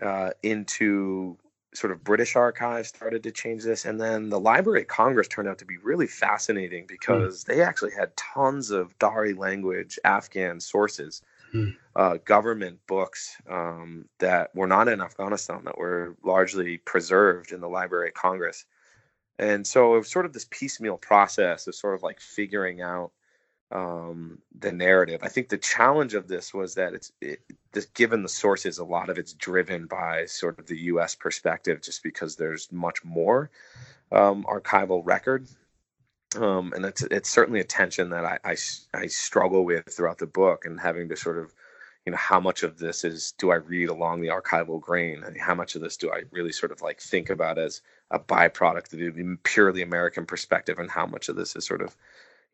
uh, 0.00 0.30
into 0.42 1.36
sort 1.74 1.92
of 1.92 2.04
British 2.04 2.36
archives 2.36 2.88
started 2.88 3.22
to 3.24 3.32
change 3.32 3.64
this. 3.64 3.84
And 3.84 4.00
then 4.00 4.30
the 4.30 4.38
Library 4.38 4.82
of 4.82 4.88
Congress 4.88 5.28
turned 5.28 5.48
out 5.48 5.58
to 5.58 5.64
be 5.64 5.76
really 5.78 6.06
fascinating 6.06 6.82
hmm. 6.82 6.88
because 6.88 7.44
mm. 7.44 7.46
they 7.46 7.62
actually 7.62 7.92
had 7.92 8.16
tons 8.16 8.70
of 8.70 8.96
Dari 8.98 9.34
language 9.34 9.98
Afghan 10.04 10.60
sources, 10.60 11.20
mm. 11.54 11.76
uh, 11.96 12.18
government 12.24 12.78
books 12.86 13.36
um, 13.48 14.06
that 14.18 14.54
were 14.54 14.66
not 14.66 14.88
in 14.88 15.00
Afghanistan, 15.00 15.62
that 15.64 15.78
were 15.78 16.16
largely 16.24 16.78
preserved 16.78 17.52
in 17.52 17.60
the 17.60 17.68
Library 17.68 18.08
of 18.08 18.14
Congress. 18.14 18.64
And 19.38 19.66
so 19.66 19.94
it 19.94 19.98
was 19.98 20.10
sort 20.10 20.26
of 20.26 20.32
this 20.32 20.46
piecemeal 20.50 20.96
process 20.96 21.66
of 21.66 21.74
sort 21.74 21.94
of 21.94 22.02
like 22.02 22.20
figuring 22.20 22.80
out 22.82 23.12
um, 23.72 24.38
the 24.58 24.72
narrative. 24.72 25.20
I 25.22 25.28
think 25.28 25.48
the 25.48 25.58
challenge 25.58 26.14
of 26.14 26.28
this 26.28 26.54
was 26.54 26.74
that 26.74 26.94
it's 26.94 27.12
it, 27.20 27.40
this, 27.72 27.86
given 27.86 28.22
the 28.22 28.28
sources, 28.28 28.78
a 28.78 28.84
lot 28.84 29.10
of 29.10 29.18
it's 29.18 29.32
driven 29.32 29.86
by 29.86 30.26
sort 30.26 30.58
of 30.58 30.66
the 30.66 30.78
U.S. 30.82 31.14
perspective, 31.14 31.82
just 31.82 32.02
because 32.02 32.36
there's 32.36 32.70
much 32.70 33.04
more 33.04 33.50
um, 34.12 34.44
archival 34.44 35.02
record, 35.04 35.48
um, 36.36 36.72
and 36.74 36.84
it's 36.84 37.02
it's 37.02 37.30
certainly 37.30 37.60
a 37.60 37.64
tension 37.64 38.10
that 38.10 38.24
I, 38.24 38.38
I 38.44 38.56
I 38.92 39.06
struggle 39.06 39.64
with 39.64 39.86
throughout 39.94 40.18
the 40.18 40.26
book, 40.26 40.64
and 40.64 40.80
having 40.80 41.08
to 41.08 41.16
sort 41.16 41.38
of 41.38 41.52
you 42.06 42.12
know 42.12 42.18
how 42.18 42.40
much 42.40 42.62
of 42.62 42.76
this 42.78 43.02
is 43.02 43.32
do 43.38 43.50
i 43.50 43.54
read 43.54 43.88
along 43.88 44.20
the 44.20 44.28
archival 44.28 44.78
grain 44.78 45.24
and 45.24 45.40
how 45.40 45.54
much 45.54 45.74
of 45.74 45.80
this 45.80 45.96
do 45.96 46.12
i 46.12 46.20
really 46.32 46.52
sort 46.52 46.70
of 46.70 46.82
like 46.82 47.00
think 47.00 47.30
about 47.30 47.56
as 47.56 47.80
a 48.10 48.18
byproduct 48.18 48.92
of 48.92 49.16
the 49.16 49.38
purely 49.42 49.80
american 49.80 50.26
perspective 50.26 50.78
and 50.78 50.90
how 50.90 51.06
much 51.06 51.30
of 51.30 51.36
this 51.36 51.56
is 51.56 51.64
sort 51.64 51.80
of 51.80 51.96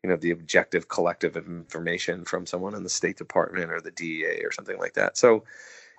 you 0.03 0.09
know 0.09 0.15
the 0.15 0.31
objective 0.31 0.87
collective 0.87 1.35
of 1.35 1.47
information 1.47 2.25
from 2.25 2.45
someone 2.45 2.75
in 2.75 2.83
the 2.83 2.89
State 2.89 3.17
Department 3.17 3.71
or 3.71 3.81
the 3.81 3.91
DEA 3.91 4.41
or 4.43 4.51
something 4.51 4.77
like 4.79 4.93
that. 4.93 5.17
So 5.17 5.43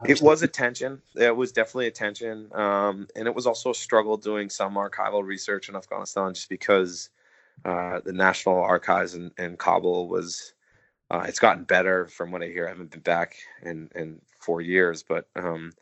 it 0.04 0.20
was 0.20 0.42
a 0.42 0.48
tension. 0.48 1.00
It 1.14 1.36
was 1.36 1.52
definitely 1.52 1.86
a 1.86 1.92
tension, 1.92 2.50
um, 2.52 3.06
and 3.14 3.28
it 3.28 3.34
was 3.34 3.46
also 3.46 3.70
a 3.70 3.74
struggle 3.74 4.16
doing 4.16 4.50
some 4.50 4.74
archival 4.74 5.24
research 5.24 5.68
in 5.68 5.76
Afghanistan, 5.76 6.34
just 6.34 6.48
because 6.48 7.10
uh, 7.64 8.00
the 8.04 8.12
National 8.12 8.62
Archives 8.62 9.14
in, 9.14 9.30
in 9.38 9.56
Kabul 9.56 10.08
was. 10.08 10.54
Uh, 11.10 11.26
it's 11.28 11.38
gotten 11.38 11.64
better 11.64 12.06
from 12.06 12.30
what 12.30 12.42
I 12.42 12.46
hear. 12.46 12.64
I 12.64 12.70
haven't 12.70 12.90
been 12.90 13.00
back 13.00 13.36
in 13.62 13.90
in 13.94 14.18
four 14.40 14.62
years, 14.62 15.02
but 15.02 15.28
um, 15.36 15.72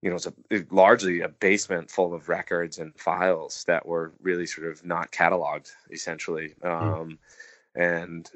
you 0.00 0.08
know, 0.08 0.16
it's 0.16 0.26
a 0.26 0.32
it, 0.48 0.72
largely 0.72 1.20
a 1.20 1.28
basement 1.28 1.90
full 1.90 2.14
of 2.14 2.30
records 2.30 2.78
and 2.78 2.98
files 2.98 3.64
that 3.66 3.84
were 3.84 4.12
really 4.22 4.46
sort 4.46 4.66
of 4.66 4.82
not 4.82 5.12
cataloged, 5.12 5.72
essentially. 5.90 6.54
Hmm. 6.62 6.68
Um, 6.68 7.08
mm 7.10 7.18
and 7.74 8.30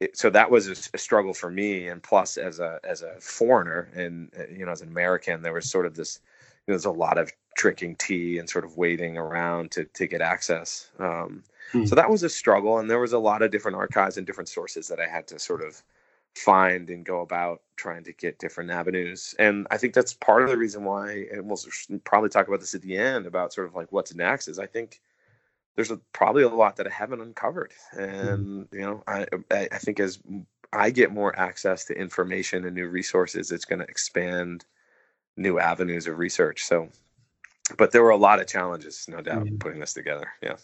it, 0.00 0.16
so 0.16 0.30
that 0.30 0.50
was 0.50 0.68
a, 0.68 0.72
a, 0.94 0.98
struggle 0.98 1.32
for 1.32 1.50
me 1.50 1.88
and 1.88 2.02
plus 2.02 2.36
as 2.36 2.60
a 2.60 2.80
as 2.84 3.02
a 3.02 3.14
foreigner 3.20 3.88
and 3.94 4.30
uh, 4.38 4.42
you 4.50 4.66
know 4.66 4.72
as 4.72 4.82
an 4.82 4.88
american 4.88 5.42
there 5.42 5.52
was 5.52 5.70
sort 5.70 5.86
of 5.86 5.94
this 5.94 6.20
you 6.66 6.72
know, 6.72 6.74
there's 6.74 6.84
a 6.84 6.90
lot 6.90 7.18
of 7.18 7.32
drinking 7.56 7.96
tea 7.96 8.38
and 8.38 8.48
sort 8.48 8.64
of 8.64 8.76
waiting 8.76 9.16
around 9.16 9.70
to 9.70 9.84
to 9.86 10.06
get 10.06 10.20
access 10.20 10.90
um, 10.98 11.42
hmm. 11.70 11.84
so 11.84 11.94
that 11.94 12.10
was 12.10 12.22
a 12.22 12.28
struggle 12.28 12.78
and 12.78 12.90
there 12.90 12.98
was 12.98 13.12
a 13.12 13.18
lot 13.18 13.42
of 13.42 13.50
different 13.50 13.76
archives 13.76 14.16
and 14.16 14.26
different 14.26 14.48
sources 14.48 14.88
that 14.88 15.00
i 15.00 15.06
had 15.06 15.26
to 15.26 15.38
sort 15.38 15.62
of 15.62 15.82
find 16.34 16.88
and 16.88 17.04
go 17.04 17.20
about 17.20 17.60
trying 17.76 18.02
to 18.02 18.12
get 18.12 18.38
different 18.38 18.70
avenues 18.70 19.34
and 19.38 19.66
i 19.70 19.76
think 19.76 19.92
that's 19.92 20.14
part 20.14 20.42
of 20.42 20.48
the 20.48 20.56
reason 20.56 20.82
why 20.82 21.26
and 21.30 21.44
we'll 21.44 21.58
probably 22.04 22.30
talk 22.30 22.48
about 22.48 22.60
this 22.60 22.74
at 22.74 22.82
the 22.82 22.96
end 22.96 23.26
about 23.26 23.52
sort 23.52 23.66
of 23.66 23.74
like 23.74 23.92
what's 23.92 24.14
next 24.14 24.48
is 24.48 24.58
i 24.58 24.66
think 24.66 25.00
there's 25.74 25.90
a, 25.90 25.96
probably 26.12 26.42
a 26.42 26.48
lot 26.48 26.76
that 26.76 26.86
I 26.86 26.90
haven't 26.90 27.20
uncovered, 27.20 27.72
mm-hmm. 27.94 28.02
and 28.02 28.68
you 28.72 28.80
know, 28.80 29.02
I 29.06 29.26
I 29.50 29.78
think 29.78 30.00
as 30.00 30.18
I 30.72 30.90
get 30.90 31.12
more 31.12 31.38
access 31.38 31.84
to 31.86 31.98
information 31.98 32.64
and 32.64 32.74
new 32.74 32.88
resources, 32.88 33.50
it's 33.50 33.64
going 33.64 33.80
to 33.80 33.86
expand 33.86 34.64
new 35.36 35.58
avenues 35.58 36.06
of 36.06 36.18
research. 36.18 36.64
So, 36.64 36.88
but 37.78 37.92
there 37.92 38.02
were 38.02 38.10
a 38.10 38.16
lot 38.16 38.40
of 38.40 38.46
challenges, 38.46 39.06
no 39.08 39.20
doubt, 39.20 39.44
mm-hmm. 39.44 39.56
putting 39.58 39.80
this 39.80 39.94
together. 39.94 40.28
Yeah. 40.42 40.56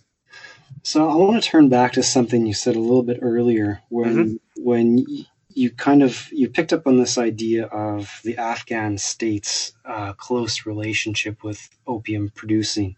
So 0.82 1.08
I 1.08 1.16
want 1.16 1.42
to 1.42 1.48
turn 1.48 1.68
back 1.68 1.92
to 1.92 2.02
something 2.02 2.46
you 2.46 2.54
said 2.54 2.76
a 2.76 2.80
little 2.80 3.02
bit 3.02 3.18
earlier 3.22 3.82
when 3.88 4.14
mm-hmm. 4.14 4.62
when 4.62 5.06
you 5.54 5.70
kind 5.70 6.02
of 6.02 6.28
you 6.32 6.48
picked 6.48 6.72
up 6.72 6.86
on 6.86 6.98
this 6.98 7.18
idea 7.18 7.66
of 7.66 8.20
the 8.24 8.38
Afghan 8.38 8.96
state's 8.98 9.72
uh, 9.84 10.12
close 10.14 10.66
relationship 10.66 11.42
with 11.42 11.68
opium 11.86 12.30
producing, 12.34 12.96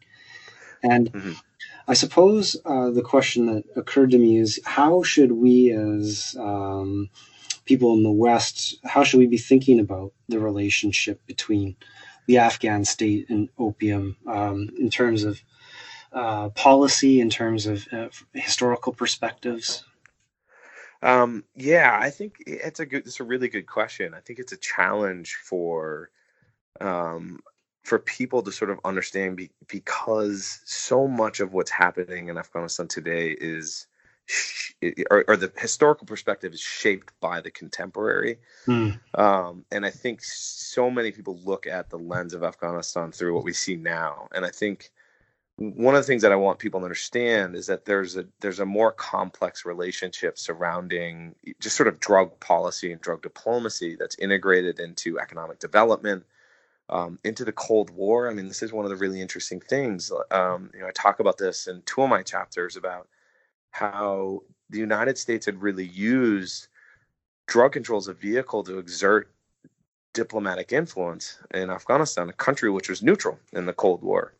and 0.82 1.12
mm-hmm. 1.12 1.32
I 1.88 1.94
suppose 1.94 2.56
uh, 2.64 2.90
the 2.90 3.02
question 3.02 3.46
that 3.46 3.64
occurred 3.76 4.12
to 4.12 4.18
me 4.18 4.38
is 4.38 4.60
how 4.64 5.02
should 5.02 5.32
we, 5.32 5.72
as 5.72 6.36
um, 6.38 7.10
people 7.64 7.94
in 7.94 8.02
the 8.02 8.10
West, 8.10 8.76
how 8.84 9.04
should 9.04 9.18
we 9.18 9.26
be 9.26 9.38
thinking 9.38 9.80
about 9.80 10.12
the 10.28 10.38
relationship 10.38 11.24
between 11.26 11.76
the 12.26 12.38
Afghan 12.38 12.84
state 12.84 13.28
and 13.28 13.48
opium 13.58 14.16
um, 14.26 14.70
in 14.78 14.90
terms 14.90 15.24
of 15.24 15.42
uh, 16.12 16.48
policy, 16.50 17.20
in 17.20 17.30
terms 17.30 17.66
of 17.66 17.86
uh, 17.92 18.08
historical 18.34 18.92
perspectives? 18.92 19.84
Um, 21.02 21.44
yeah, 21.56 21.98
I 22.00 22.10
think 22.10 22.42
it's 22.46 22.80
a 22.80 22.86
good, 22.86 23.06
it's 23.06 23.20
a 23.20 23.24
really 23.24 23.48
good 23.48 23.66
question. 23.66 24.14
I 24.14 24.20
think 24.20 24.38
it's 24.38 24.52
a 24.52 24.56
challenge 24.56 25.36
for 25.36 26.10
um, 26.80 27.40
for 27.82 27.98
people 27.98 28.42
to 28.42 28.52
sort 28.52 28.70
of 28.70 28.78
understand 28.84 29.36
be, 29.36 29.50
because 29.66 30.60
so 30.64 31.08
much 31.08 31.40
of 31.40 31.52
what's 31.52 31.70
happening 31.70 32.28
in 32.28 32.38
Afghanistan 32.38 32.88
today 32.88 33.30
is 33.30 33.86
or, 35.10 35.24
or, 35.26 35.36
the 35.36 35.52
historical 35.58 36.06
perspective 36.06 36.52
is 36.52 36.60
shaped 36.60 37.12
by 37.20 37.40
the 37.40 37.50
contemporary. 37.50 38.38
Hmm. 38.64 38.90
Um, 39.14 39.64
and 39.72 39.84
I 39.84 39.90
think 39.90 40.22
so 40.22 40.88
many 40.88 41.10
people 41.10 41.40
look 41.44 41.66
at 41.66 41.90
the 41.90 41.98
lens 41.98 42.32
of 42.32 42.44
Afghanistan 42.44 43.10
through 43.10 43.34
what 43.34 43.44
we 43.44 43.52
see 43.52 43.76
now. 43.76 44.28
And 44.32 44.44
I 44.44 44.50
think 44.50 44.92
one 45.60 45.94
of 45.94 46.00
the 46.00 46.06
things 46.06 46.22
that 46.22 46.32
I 46.32 46.36
want 46.36 46.58
people 46.58 46.80
to 46.80 46.84
understand 46.84 47.54
is 47.54 47.66
that 47.66 47.84
there's 47.84 48.16
a 48.16 48.24
there's 48.40 48.60
a 48.60 48.66
more 48.66 48.92
complex 48.92 49.66
relationship 49.66 50.38
surrounding 50.38 51.34
just 51.60 51.76
sort 51.76 51.86
of 51.86 52.00
drug 52.00 52.40
policy 52.40 52.92
and 52.92 53.00
drug 53.00 53.20
diplomacy 53.20 53.94
that's 53.94 54.16
integrated 54.18 54.80
into 54.80 55.20
economic 55.20 55.58
development, 55.58 56.24
um, 56.88 57.18
into 57.24 57.44
the 57.44 57.52
Cold 57.52 57.90
War. 57.90 58.30
I 58.30 58.32
mean, 58.32 58.48
this 58.48 58.62
is 58.62 58.72
one 58.72 58.86
of 58.86 58.90
the 58.90 58.96
really 58.96 59.20
interesting 59.20 59.60
things. 59.60 60.10
Um, 60.30 60.70
you 60.72 60.80
know, 60.80 60.86
I 60.86 60.92
talk 60.92 61.20
about 61.20 61.36
this 61.36 61.66
in 61.66 61.82
two 61.84 62.02
of 62.02 62.08
my 62.08 62.22
chapters 62.22 62.76
about 62.76 63.06
how 63.70 64.42
the 64.70 64.78
United 64.78 65.18
States 65.18 65.44
had 65.44 65.60
really 65.60 65.86
used 65.86 66.68
drug 67.46 67.72
control 67.72 67.98
as 67.98 68.08
a 68.08 68.14
vehicle 68.14 68.64
to 68.64 68.78
exert 68.78 69.30
diplomatic 70.14 70.72
influence 70.72 71.38
in 71.52 71.68
Afghanistan, 71.68 72.30
a 72.30 72.32
country 72.32 72.70
which 72.70 72.88
was 72.88 73.02
neutral 73.02 73.38
in 73.52 73.66
the 73.66 73.74
Cold 73.74 74.02
War. 74.02 74.32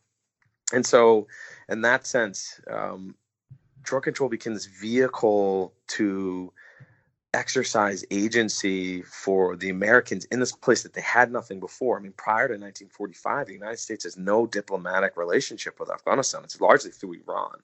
And 0.72 0.84
so, 0.84 1.26
in 1.68 1.82
that 1.82 2.06
sense, 2.06 2.60
um, 2.70 3.14
drug 3.82 4.04
control 4.04 4.28
becomes 4.28 4.66
vehicle 4.66 5.74
to 5.88 6.52
exercise 7.32 8.04
agency 8.10 9.02
for 9.02 9.56
the 9.56 9.70
Americans 9.70 10.24
in 10.26 10.40
this 10.40 10.52
place 10.52 10.82
that 10.82 10.94
they 10.94 11.00
had 11.00 11.30
nothing 11.30 11.60
before. 11.60 11.96
I 11.96 12.02
mean, 12.02 12.12
prior 12.12 12.48
to 12.48 12.54
1945, 12.54 13.46
the 13.46 13.52
United 13.52 13.78
States 13.78 14.04
has 14.04 14.16
no 14.16 14.46
diplomatic 14.46 15.16
relationship 15.16 15.78
with 15.78 15.90
Afghanistan. 15.90 16.42
It's 16.44 16.60
largely 16.60 16.90
through 16.90 17.20
Iran. 17.26 17.62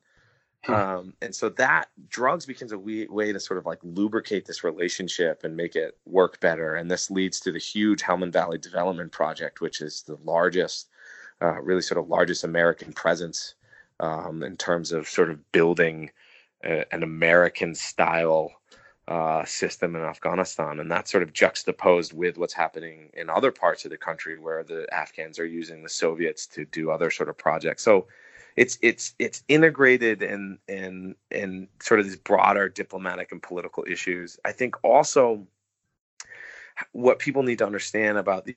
Um, 0.68 1.14
and 1.22 1.34
so 1.34 1.48
that 1.50 1.90
drugs 2.08 2.44
becomes 2.44 2.72
a 2.72 2.78
way, 2.78 3.06
way 3.06 3.32
to 3.32 3.38
sort 3.38 3.58
of 3.58 3.66
like 3.66 3.78
lubricate 3.82 4.46
this 4.46 4.64
relationship 4.64 5.44
and 5.44 5.56
make 5.56 5.76
it 5.76 5.96
work 6.06 6.40
better. 6.40 6.74
And 6.74 6.90
this 6.90 7.10
leads 7.10 7.38
to 7.40 7.52
the 7.52 7.58
huge 7.58 8.02
Helmand 8.02 8.32
Valley 8.32 8.58
Development 8.58 9.12
Project, 9.12 9.60
which 9.60 9.80
is 9.80 10.02
the 10.02 10.18
largest, 10.24 10.88
uh, 11.42 11.60
really 11.62 11.82
sort 11.82 11.98
of 11.98 12.08
largest 12.08 12.44
American 12.44 12.92
presence 12.92 13.54
um, 14.00 14.42
in 14.42 14.56
terms 14.56 14.92
of 14.92 15.08
sort 15.08 15.30
of 15.30 15.52
building 15.52 16.10
a, 16.64 16.92
an 16.92 17.02
American 17.02 17.74
style 17.74 18.52
uh, 19.08 19.44
system 19.44 19.94
in 19.94 20.02
Afghanistan, 20.02 20.80
and 20.80 20.90
that's 20.90 21.12
sort 21.12 21.22
of 21.22 21.32
juxtaposed 21.32 22.12
with 22.12 22.38
what's 22.38 22.54
happening 22.54 23.08
in 23.14 23.30
other 23.30 23.52
parts 23.52 23.84
of 23.84 23.90
the 23.90 23.96
country 23.96 24.38
where 24.38 24.64
the 24.64 24.86
Afghans 24.92 25.38
are 25.38 25.46
using 25.46 25.82
the 25.82 25.88
Soviets 25.88 26.46
to 26.48 26.64
do 26.64 26.90
other 26.90 27.10
sort 27.10 27.28
of 27.28 27.38
projects. 27.38 27.84
So 27.84 28.08
it's 28.56 28.78
it's 28.82 29.14
it's 29.18 29.44
integrated 29.46 30.22
in 30.22 30.58
in 30.66 31.14
in 31.30 31.68
sort 31.80 32.00
of 32.00 32.06
these 32.06 32.16
broader 32.16 32.68
diplomatic 32.68 33.30
and 33.30 33.40
political 33.40 33.84
issues. 33.88 34.38
I 34.44 34.52
think 34.52 34.74
also 34.82 35.46
what 36.92 37.18
people 37.18 37.42
need 37.42 37.58
to 37.58 37.66
understand 37.66 38.18
about 38.18 38.44
the 38.44 38.56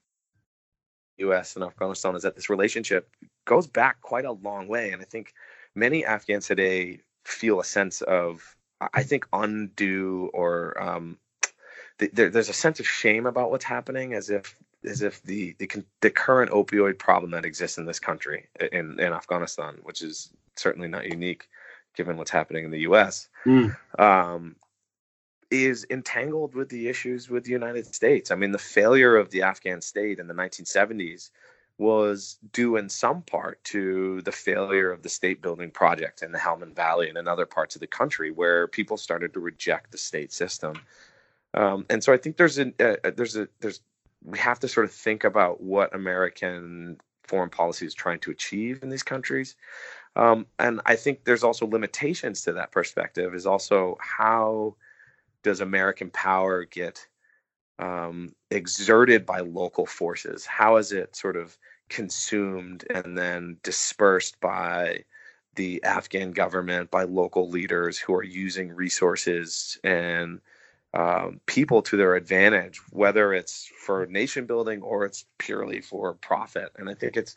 U.S. 1.20 1.56
and 1.56 1.64
Afghanistan 1.64 2.16
is 2.16 2.24
that 2.24 2.36
this 2.36 2.50
relationship 2.50 3.10
goes 3.46 3.68
back 3.68 4.02
quite 4.02 4.26
a 4.26 4.32
long 4.32 4.68
way, 4.68 4.92
and 4.92 5.02
I 5.02 5.06
think 5.06 5.34
many 5.76 6.06
Afghans 6.06 6.48
today 6.48 7.00
feel 7.26 7.60
a 7.60 7.64
sense 7.64 8.02
of 8.02 8.56
I 8.94 9.04
think 9.04 9.28
undue 9.34 10.30
or 10.34 10.82
um, 10.82 11.18
there, 11.98 12.30
there's 12.30 12.50
a 12.50 12.54
sense 12.54 12.80
of 12.80 12.88
shame 12.88 13.26
about 13.26 13.52
what's 13.52 13.66
happening, 13.66 14.14
as 14.14 14.30
if 14.30 14.56
as 14.86 15.02
if 15.02 15.22
the, 15.24 15.56
the 15.60 15.70
the 16.02 16.10
current 16.10 16.52
opioid 16.52 16.98
problem 16.98 17.32
that 17.32 17.46
exists 17.46 17.78
in 17.78 17.86
this 17.86 18.00
country 18.00 18.48
in 18.72 19.00
in 19.00 19.14
Afghanistan, 19.14 19.80
which 19.84 20.02
is 20.02 20.32
certainly 20.56 20.88
not 20.88 21.06
unique 21.06 21.48
given 21.96 22.18
what's 22.18 22.32
happening 22.32 22.64
in 22.64 22.72
the 22.72 22.82
U.S., 22.82 23.28
mm. 23.46 23.76
um, 23.98 24.56
is 25.52 25.86
entangled 25.90 26.54
with 26.54 26.70
the 26.70 26.88
issues 26.88 27.30
with 27.30 27.44
the 27.44 27.52
United 27.52 27.94
States. 27.94 28.32
I 28.32 28.36
mean, 28.36 28.52
the 28.52 28.58
failure 28.58 29.18
of 29.18 29.32
the 29.32 29.42
Afghan 29.42 29.82
state 29.82 30.20
in 30.20 30.28
the 30.28 30.34
1970s 30.34 31.32
was 31.80 32.38
due 32.52 32.76
in 32.76 32.90
some 32.90 33.22
part 33.22 33.64
to 33.64 34.22
the 34.22 34.32
failure 34.32 34.92
of 34.92 35.02
the 35.02 35.10
state 35.10 35.42
building 35.42 35.72
project 35.72 36.22
in 36.22 36.32
the 36.32 36.38
Helmand 36.38 36.76
Valley 36.76 37.08
and 37.08 37.18
in 37.18 37.28
other 37.28 37.46
parts 37.46 37.76
of 37.76 37.82
the 37.82 37.88
country 37.88 38.32
where 38.32 38.68
people 38.68 38.98
started 38.98 39.34
to 39.34 39.40
reject 39.40 39.92
the 39.92 39.98
state 39.98 40.34
system. 40.34 40.74
Um, 41.54 41.86
and 41.90 42.04
so 42.04 42.12
I 42.14 42.18
think 42.18 42.36
there's 42.36 42.60
a 42.60 42.68
uh, 42.80 43.12
there's 43.16 43.38
a 43.38 43.48
there's 43.62 43.80
we 44.24 44.38
have 44.38 44.60
to 44.60 44.68
sort 44.68 44.86
of 44.86 44.92
think 44.92 45.24
about 45.24 45.62
what 45.62 45.96
American 45.96 47.00
foreign 47.24 47.50
policy 47.50 47.86
is 47.86 47.94
trying 47.94 48.20
to 48.20 48.32
achieve 48.32 48.84
in 48.84 48.90
these 48.90 49.04
countries. 49.04 49.56
Um, 50.16 50.48
and 50.60 50.82
I 50.86 50.96
think 50.96 51.24
there's 51.24 51.44
also 51.44 51.66
limitations 51.66 52.42
to 52.44 52.54
that 52.54 52.72
perspective. 52.72 53.34
Is 53.34 53.46
also 53.46 53.98
how 54.02 54.76
does 55.44 55.62
American 55.62 56.10
power 56.12 56.66
get 56.66 57.06
um, 57.80 58.34
exerted 58.52 59.26
by 59.26 59.40
local 59.40 59.86
forces? 59.86 60.46
How 60.46 60.78
is 60.78 60.92
it 60.92 61.16
sort 61.16 61.38
of 61.38 61.58
consumed 61.90 62.86
and 62.94 63.18
then 63.18 63.58
dispersed 63.64 64.40
by 64.40 65.04
the 65.56 65.84
Afghan 65.84 66.32
government, 66.32 66.92
by 66.92 67.04
local 67.04 67.50
leaders 67.50 67.98
who 67.98 68.14
are 68.14 68.24
using 68.24 68.72
resources 68.72 69.80
and 69.84 70.40
um, 70.94 71.40
people 71.46 71.82
to 71.84 71.98
their 71.98 72.16
advantage, 72.16 72.82
whether 72.92 73.34
it's 73.34 73.70
for 73.86 74.06
nation 74.06 74.46
building 74.46 74.82
or 74.82 75.06
it's 75.06 75.26
purely 75.38 75.82
for 75.82 76.14
profit. 76.16 76.72
And 76.78 76.90
I 76.90 76.94
think 76.94 77.18
it's 77.18 77.36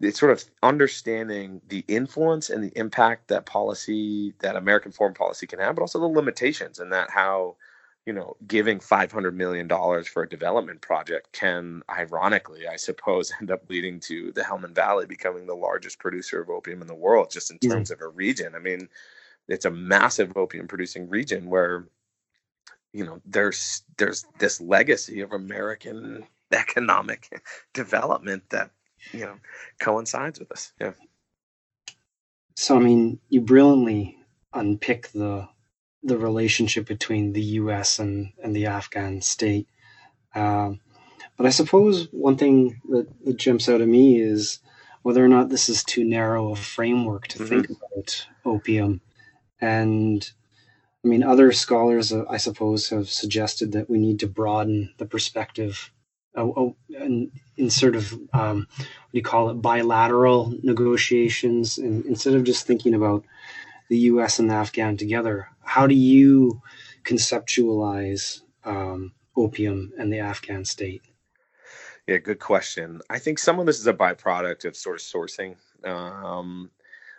it's 0.00 0.20
sort 0.20 0.32
of 0.32 0.44
understanding 0.62 1.60
the 1.68 1.84
influence 1.88 2.50
and 2.50 2.62
the 2.62 2.72
impact 2.78 3.28
that 3.28 3.46
policy 3.46 4.34
that 4.40 4.56
American 4.56 4.92
foreign 4.92 5.14
policy 5.14 5.46
can 5.46 5.58
have, 5.58 5.74
but 5.74 5.82
also 5.82 5.98
the 5.98 6.06
limitations 6.06 6.78
and 6.78 6.92
that 6.92 7.10
how 7.10 7.56
you 8.06 8.12
know, 8.12 8.36
giving 8.46 8.78
$500 8.78 9.34
million 9.34 9.68
for 10.04 10.22
a 10.22 10.28
development 10.28 10.80
project 10.80 11.32
can, 11.32 11.82
ironically, 11.90 12.68
I 12.68 12.76
suppose, 12.76 13.32
end 13.40 13.50
up 13.50 13.68
leading 13.68 13.98
to 14.00 14.32
the 14.32 14.42
Helmand 14.42 14.74
Valley 14.76 15.06
becoming 15.06 15.46
the 15.46 15.54
largest 15.54 15.98
producer 15.98 16.40
of 16.40 16.48
opium 16.48 16.80
in 16.80 16.86
the 16.86 16.94
world, 16.94 17.30
just 17.30 17.50
in 17.50 17.58
terms 17.58 17.90
of 17.90 18.00
a 18.00 18.08
region. 18.08 18.54
I 18.54 18.60
mean, 18.60 18.88
it's 19.48 19.64
a 19.64 19.70
massive 19.70 20.36
opium 20.36 20.68
producing 20.68 21.08
region 21.08 21.50
where, 21.50 21.88
you 22.92 23.04
know, 23.04 23.20
there's 23.26 23.82
there's 23.98 24.24
this 24.38 24.60
legacy 24.60 25.20
of 25.20 25.32
American 25.32 26.24
economic 26.52 27.42
development 27.74 28.44
that, 28.50 28.70
you 29.12 29.20
know, 29.20 29.36
coincides 29.80 30.38
with 30.38 30.48
this. 30.48 30.72
Yeah. 30.80 30.92
So, 32.56 32.76
I 32.76 32.80
mean, 32.80 33.20
you 33.28 33.40
brilliantly 33.42 34.18
unpick 34.52 35.08
the 35.12 35.48
the 36.02 36.16
relationship 36.16 36.86
between 36.86 37.32
the 37.32 37.42
U.S. 37.42 37.98
and, 37.98 38.32
and 38.42 38.54
the 38.54 38.66
Afghan 38.66 39.20
state. 39.20 39.68
Um, 40.34 40.80
but 41.36 41.46
I 41.46 41.50
suppose 41.50 42.08
one 42.12 42.36
thing 42.36 42.80
that, 42.90 43.08
that, 43.24 43.36
jumps 43.36 43.68
out 43.68 43.80
at 43.80 43.88
me 43.88 44.20
is 44.20 44.60
whether 45.02 45.24
or 45.24 45.28
not 45.28 45.48
this 45.48 45.68
is 45.68 45.82
too 45.82 46.04
narrow 46.04 46.52
a 46.52 46.56
framework 46.56 47.26
to 47.28 47.38
mm-hmm. 47.38 47.48
think 47.48 47.70
about 47.70 48.26
opium. 48.44 49.00
And 49.60 50.30
I 51.04 51.08
mean, 51.08 51.22
other 51.22 51.52
scholars, 51.52 52.12
uh, 52.12 52.24
I 52.30 52.36
suppose, 52.36 52.88
have 52.90 53.08
suggested 53.08 53.72
that 53.72 53.90
we 53.90 53.98
need 53.98 54.20
to 54.20 54.26
broaden 54.28 54.94
the 54.98 55.06
perspective 55.06 55.90
uh, 56.36 56.46
in, 56.90 57.30
in, 57.56 57.70
sort 57.70 57.96
of 57.96 58.12
um, 58.32 58.66
what 58.68 59.12
do 59.12 59.18
you 59.18 59.22
call 59.22 59.50
it, 59.50 59.54
bilateral 59.54 60.54
negotiations, 60.62 61.78
and 61.78 62.04
instead 62.06 62.34
of 62.34 62.44
just 62.44 62.66
thinking 62.66 62.94
about 62.94 63.24
the 63.88 63.98
U.S. 63.98 64.38
and 64.38 64.50
the 64.50 64.54
Afghan 64.54 64.96
together, 64.96 65.48
how 65.62 65.86
do 65.86 65.94
you 65.94 66.60
conceptualize 67.04 68.40
um, 68.64 69.12
opium 69.36 69.92
and 69.98 70.12
the 70.12 70.18
Afghan 70.18 70.64
state? 70.64 71.02
Yeah, 72.06 72.18
good 72.18 72.38
question. 72.38 73.00
I 73.10 73.18
think 73.18 73.38
some 73.38 73.58
of 73.58 73.66
this 73.66 73.80
is 73.80 73.86
a 73.86 73.92
byproduct 73.92 74.64
of 74.64 74.76
sort 74.76 74.96
of 74.96 75.02
sourcing. 75.02 75.56
Um, 75.84 76.70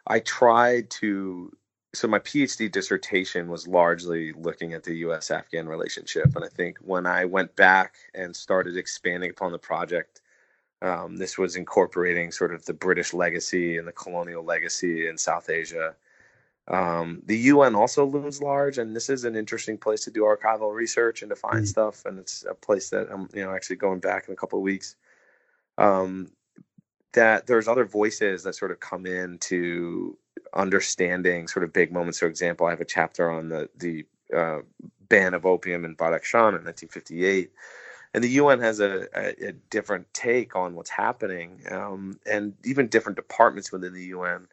I 0.06 0.20
tried 0.20 0.90
to, 0.92 1.52
so 1.94 2.08
my 2.08 2.20
PhD 2.20 2.72
dissertation 2.72 3.50
was 3.50 3.68
largely 3.68 4.34
looking 4.34 4.74
at 4.74 4.84
the 4.84 4.96
US 4.98 5.32
Afghan 5.32 5.68
relationship. 5.68 6.36
And 6.36 6.44
I 6.44 6.50
think 6.50 6.78
when 6.80 7.06
I 7.06 7.26
went 7.26 7.56
back 7.56 7.96
and 8.14 8.36
started 8.36 8.78
expanding 8.78 9.30
upon 9.30 9.52
the 9.52 9.58
project, 9.58 10.22
um, 10.82 11.18
this 11.18 11.38
was 11.38 11.56
incorporating 11.56 12.32
sort 12.32 12.54
of 12.54 12.66
the 12.66 12.74
British 12.74 13.14
legacy 13.14 13.78
and 13.78 13.88
the 13.88 13.94
colonial 13.94 14.44
legacy 14.44 15.08
in 15.08 15.18
South 15.18 15.50
Asia. 15.50 15.96
Um, 16.68 17.22
the 17.26 17.38
UN 17.38 17.76
also 17.76 18.06
looms 18.06 18.42
large, 18.42 18.78
and 18.78 18.96
this 18.96 19.10
is 19.10 19.24
an 19.24 19.36
interesting 19.36 19.78
place 19.78 20.04
to 20.04 20.12
do 20.12 20.22
archival 20.24 20.74
research 20.74 21.22
and 21.22 21.30
to 21.30 21.36
find 21.36 21.58
mm-hmm. 21.58 21.66
stuff. 21.66 22.06
And 22.06 22.20
it's 22.20 22.46
a 22.48 22.54
place 22.54 22.90
that 22.90 23.08
I'm, 23.12 23.30
you 23.34 23.44
know, 23.44 23.56
actually 23.56 23.78
going 23.78 24.00
back 24.00 24.28
in 24.28 24.34
a 24.34 24.38
couple 24.38 24.60
of 24.60 24.64
weeks. 24.64 24.96
Um, 25.78 26.32
that 27.14 27.48
there's 27.48 27.68
other 27.68 27.86
voices 27.86 28.44
that 28.44 28.54
sort 28.54 28.72
of 28.72 28.80
come 28.80 29.06
in 29.06 29.40
to 29.40 30.18
understanding 30.58 31.48
sort 31.48 31.64
of 31.64 31.74
big 31.74 31.94
moments. 31.94 32.20
For 32.20 32.28
example, 32.28 32.68
I 32.68 32.72
have 32.72 32.82
a 32.82 32.86
chapter 32.86 33.32
on 33.32 33.50
the 33.50 33.70
the 33.78 34.06
uh, 34.36 34.60
ban 35.10 35.34
of 35.36 35.46
opium 35.46 35.86
in 35.86 35.96
Badakhshan 35.96 36.58
in 36.60 36.66
1958. 36.66 37.52
And 38.14 38.24
the 38.24 38.30
UN 38.30 38.60
has 38.62 38.80
a, 38.82 39.08
a, 39.16 39.50
a 39.50 39.52
different 39.70 40.14
take 40.14 40.56
on 40.56 40.76
what's 40.76 40.90
happening, 40.90 41.62
um, 41.72 42.20
and 42.26 42.54
even 42.66 42.88
different 42.88 43.18
departments 43.18 43.72
within 43.72 43.94
the 43.94 44.06
UN 44.06 44.48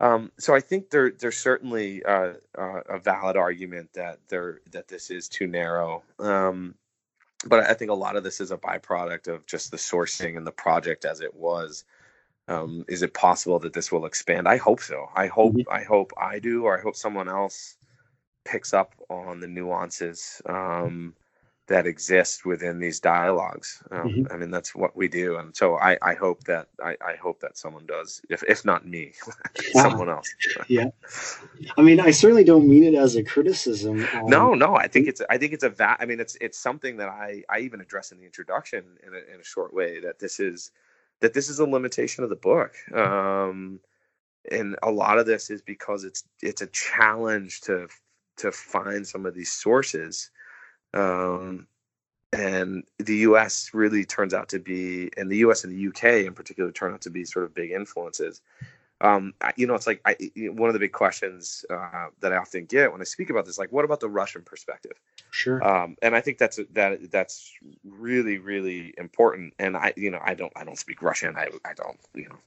um, 0.00 0.30
so 0.38 0.54
I 0.54 0.60
think 0.60 0.90
there 0.90 1.10
there's 1.10 1.38
certainly 1.38 2.04
uh, 2.04 2.34
uh, 2.56 2.80
a 2.88 2.98
valid 2.98 3.36
argument 3.36 3.92
that 3.94 4.20
there 4.28 4.60
that 4.70 4.88
this 4.88 5.10
is 5.10 5.28
too 5.28 5.46
narrow. 5.46 6.02
Um, 6.20 6.74
but 7.46 7.60
I 7.68 7.74
think 7.74 7.90
a 7.90 7.94
lot 7.94 8.16
of 8.16 8.24
this 8.24 8.40
is 8.40 8.50
a 8.50 8.56
byproduct 8.56 9.28
of 9.28 9.46
just 9.46 9.70
the 9.70 9.76
sourcing 9.76 10.36
and 10.36 10.46
the 10.46 10.52
project 10.52 11.04
as 11.04 11.20
it 11.20 11.34
was. 11.34 11.84
Um, 12.48 12.84
is 12.88 13.02
it 13.02 13.12
possible 13.12 13.58
that 13.60 13.74
this 13.74 13.92
will 13.92 14.06
expand? 14.06 14.48
I 14.48 14.56
hope 14.56 14.80
so. 14.80 15.10
I 15.14 15.26
hope 15.26 15.54
mm-hmm. 15.54 15.72
I 15.72 15.84
hope 15.84 16.12
I 16.16 16.38
do, 16.38 16.64
or 16.64 16.78
I 16.78 16.80
hope 16.80 16.96
someone 16.96 17.28
else 17.28 17.76
picks 18.44 18.72
up 18.72 18.94
on 19.10 19.40
the 19.40 19.48
nuances. 19.48 20.40
Um, 20.46 21.14
that 21.68 21.86
exist 21.86 22.46
within 22.46 22.78
these 22.78 22.98
dialogues. 22.98 23.82
Um, 23.90 24.08
mm-hmm. 24.08 24.32
I 24.32 24.36
mean, 24.38 24.50
that's 24.50 24.74
what 24.74 24.96
we 24.96 25.06
do, 25.06 25.36
and 25.36 25.54
so 25.54 25.76
I, 25.76 25.98
I 26.00 26.14
hope 26.14 26.44
that 26.44 26.68
I, 26.82 26.96
I, 27.06 27.16
hope 27.16 27.40
that 27.40 27.58
someone 27.58 27.84
does, 27.86 28.22
if 28.30 28.42
if 28.48 28.64
not 28.64 28.86
me, 28.86 29.12
someone 29.72 30.08
else. 30.08 30.34
yeah, 30.68 30.88
I 31.76 31.82
mean, 31.82 32.00
I 32.00 32.10
certainly 32.10 32.44
don't 32.44 32.68
mean 32.68 32.84
it 32.84 32.94
as 32.94 33.16
a 33.16 33.22
criticism. 33.22 34.06
No, 34.24 34.54
no, 34.54 34.76
I 34.76 34.88
think 34.88 35.08
it's 35.08 35.20
I 35.28 35.36
think 35.36 35.52
it's 35.52 35.64
a 35.64 35.68
va- 35.68 35.98
I 36.00 36.06
mean, 36.06 36.20
it's 36.20 36.36
it's 36.40 36.58
something 36.58 36.96
that 36.96 37.10
I 37.10 37.44
I 37.50 37.60
even 37.60 37.80
address 37.80 38.12
in 38.12 38.18
the 38.18 38.24
introduction 38.24 38.84
in 39.06 39.12
a, 39.12 39.34
in 39.34 39.40
a 39.40 39.44
short 39.44 39.74
way 39.74 40.00
that 40.00 40.18
this 40.18 40.40
is 40.40 40.70
that 41.20 41.34
this 41.34 41.48
is 41.48 41.58
a 41.58 41.66
limitation 41.66 42.24
of 42.24 42.30
the 42.30 42.36
book. 42.36 42.74
Um, 42.94 43.80
and 44.50 44.76
a 44.82 44.90
lot 44.90 45.18
of 45.18 45.26
this 45.26 45.50
is 45.50 45.60
because 45.62 46.04
it's 46.04 46.24
it's 46.42 46.62
a 46.62 46.66
challenge 46.68 47.60
to 47.62 47.88
to 48.38 48.52
find 48.52 49.06
some 49.06 49.26
of 49.26 49.34
these 49.34 49.50
sources 49.50 50.30
um, 50.94 51.66
and 52.32 52.84
the 52.98 53.16
U.S. 53.18 53.70
really 53.72 54.04
turns 54.04 54.34
out 54.34 54.48
to 54.50 54.58
be, 54.58 55.10
and 55.16 55.30
the 55.30 55.38
U.S. 55.38 55.64
and 55.64 55.72
the 55.72 55.78
U.K. 55.78 56.26
in 56.26 56.34
particular 56.34 56.70
turn 56.70 56.92
out 56.92 57.00
to 57.02 57.10
be 57.10 57.24
sort 57.24 57.44
of 57.44 57.54
big 57.54 57.70
influences. 57.70 58.42
Um, 59.00 59.34
you 59.56 59.66
know, 59.66 59.74
it's 59.74 59.86
like 59.86 60.00
I, 60.04 60.16
one 60.36 60.68
of 60.68 60.72
the 60.72 60.80
big 60.80 60.92
questions 60.92 61.64
uh, 61.70 62.08
that 62.20 62.32
I 62.32 62.36
often 62.36 62.64
get 62.64 62.90
when 62.90 63.00
I 63.00 63.04
speak 63.04 63.30
about 63.30 63.46
this, 63.46 63.58
like, 63.58 63.70
what 63.70 63.84
about 63.84 64.00
the 64.00 64.08
Russian 64.08 64.42
perspective? 64.42 65.00
Sure. 65.30 65.62
Um, 65.64 65.96
and 66.02 66.16
I 66.16 66.20
think 66.20 66.38
that's 66.38 66.58
that 66.72 67.10
that's 67.12 67.52
really 67.84 68.38
really 68.38 68.94
important. 68.98 69.54
And 69.58 69.76
I, 69.76 69.92
you 69.96 70.10
know, 70.10 70.20
I 70.22 70.34
don't 70.34 70.52
I 70.56 70.64
don't 70.64 70.78
speak 70.78 71.00
Russian. 71.00 71.36
I 71.36 71.48
I 71.64 71.74
don't 71.74 71.98
you 72.14 72.28
know, 72.28 72.38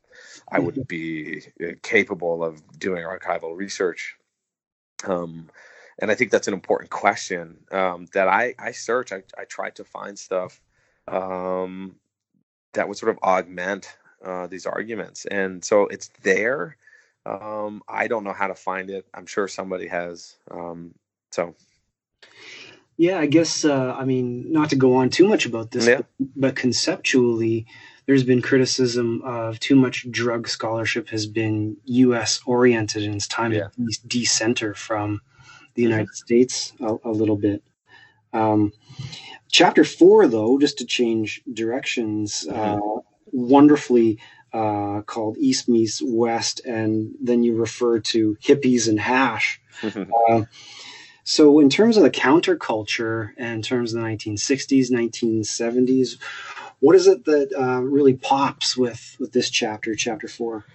I 0.52 0.60
wouldn't 0.60 0.90
be 0.90 1.42
uh, 1.64 1.74
capable 1.84 2.44
of 2.44 2.62
doing 2.78 3.04
archival 3.04 3.56
research. 3.56 4.18
Um, 5.06 5.50
and 6.00 6.12
I 6.12 6.16
think 6.16 6.32
that's 6.32 6.48
an 6.48 6.54
important 6.54 6.90
question 6.90 7.60
um, 7.72 8.08
that 8.14 8.28
I 8.28 8.56
I 8.60 8.72
search. 8.72 9.14
I 9.14 9.24
I 9.38 9.46
try 9.46 9.70
to 9.72 9.86
find 9.86 10.20
stuff 10.20 10.60
um, 11.08 11.96
that 12.74 12.90
would 12.90 12.98
sort 12.98 13.12
of 13.12 13.20
augment 13.24 13.98
uh, 14.26 14.48
these 14.48 14.66
arguments. 14.66 15.26
And 15.26 15.64
so 15.64 15.88
it's 15.88 16.10
there. 16.24 16.78
Um, 17.26 17.84
I 17.88 18.08
don't 18.08 18.24
know 18.24 18.34
how 18.34 18.48
to 18.48 18.56
find 18.56 18.90
it. 18.90 19.06
I'm 19.14 19.26
sure 19.26 19.48
somebody 19.48 19.88
has. 19.88 20.36
Um, 20.50 20.94
so. 21.32 21.56
Yeah, 22.98 23.20
I 23.20 23.26
guess, 23.26 23.66
uh, 23.66 23.96
I 23.98 24.06
mean, 24.06 24.52
not 24.52 24.70
to 24.72 24.76
go 24.76 24.96
on 24.96 25.10
too 25.10 25.28
much 25.28 25.46
about 25.46 25.72
this, 25.72 25.88
yeah. 25.88 25.98
but, 25.98 26.06
but 26.36 26.56
conceptually, 26.56 27.66
there's 28.06 28.24
been 28.24 28.42
criticism 28.42 29.22
of 29.24 29.60
too 29.60 29.76
much 29.76 30.10
drug 30.12 30.48
scholarship 30.48 31.10
has 31.10 31.26
been 31.26 31.78
U.S. 31.86 32.42
oriented 32.46 33.04
and 33.04 33.16
it's 33.16 33.28
time 33.28 33.54
Yeah. 33.54 33.70
to 33.70 34.08
decenter 34.08 34.74
from 34.74 35.22
the 35.76 35.84
Mhm. 35.84 35.90
United 35.90 36.10
States 36.16 36.74
a, 36.80 36.96
a 37.06 37.12
little 37.12 37.38
bit. 37.38 37.64
Um, 38.34 38.72
chapter 39.52 39.84
four, 39.84 40.28
though, 40.28 40.60
just 40.60 40.78
to 40.80 40.86
change 40.86 41.42
directions, 41.54 42.48
uh, 42.48 42.80
wonderfully 43.32 44.20
uh, 44.54 45.02
called 45.02 45.38
East 45.38 45.70
Meets 45.70 46.02
West, 46.04 46.62
and 46.66 47.14
then 47.22 47.44
you 47.44 47.56
refer 47.56 48.00
to 48.00 48.38
hippies 48.44 48.88
and 48.88 49.00
hash. 49.00 49.62
Uh, 50.30 50.44
so, 51.24 51.60
in 51.60 51.70
terms 51.70 51.98
of 51.98 52.04
the 52.04 52.12
counterculture 52.12 53.32
and 53.38 53.56
in 53.56 53.62
terms 53.62 53.94
of 53.94 54.02
the 54.02 54.08
1960s, 54.08 54.92
1970s, 54.92 56.18
what 56.80 56.96
is 56.96 57.08
it 57.08 57.26
that 57.26 57.54
uh, 57.58 57.80
really 57.82 58.16
pops 58.16 58.76
with 58.76 59.16
with 59.20 59.32
this 59.32 59.50
chapter, 59.50 59.96
chapter 59.96 60.28
four? 60.28 60.66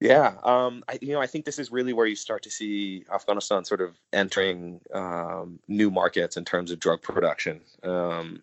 Yeah, 0.00 0.34
um, 0.42 0.84
I, 0.86 0.98
you 1.00 1.14
know, 1.14 1.20
I 1.20 1.26
think 1.26 1.46
this 1.46 1.58
is 1.58 1.72
really 1.72 1.94
where 1.94 2.06
you 2.06 2.14
start 2.14 2.42
to 2.42 2.50
see 2.50 3.04
Afghanistan 3.12 3.64
sort 3.64 3.80
of 3.80 3.98
entering 4.12 4.80
um, 4.92 5.60
new 5.66 5.90
markets 5.90 6.36
in 6.36 6.44
terms 6.44 6.70
of 6.70 6.78
drug 6.78 7.00
production, 7.00 7.62
um, 7.82 8.42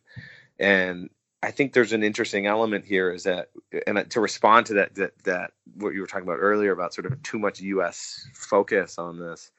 and 0.59 1.09
I 1.43 1.51
think 1.51 1.73
there's 1.73 1.93
an 1.93 2.03
interesting 2.03 2.45
element 2.45 2.85
here 2.85 3.11
is 3.11 3.23
that, 3.23 3.49
and 3.87 4.09
to 4.11 4.21
respond 4.21 4.67
to 4.67 4.75
that, 4.75 4.93
that 4.95 5.17
that 5.23 5.51
what 5.75 5.93
you 5.93 6.01
were 6.01 6.07
talking 6.07 6.27
about 6.27 6.37
earlier 6.39 6.71
about 6.71 6.93
sort 6.93 7.07
of 7.07 7.21
too 7.23 7.39
much 7.39 7.59
U.S. 7.61 8.27
focus 8.33 8.99
on 8.99 9.19
this, 9.19 9.51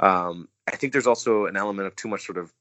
um, 0.00 0.48
I 0.66 0.76
think 0.76 0.92
there's 0.92 1.06
also 1.06 1.46
an 1.46 1.56
element 1.56 1.88
of 1.88 1.96
too 1.96 2.08
much 2.08 2.24
sort 2.24 2.38
of 2.38 2.52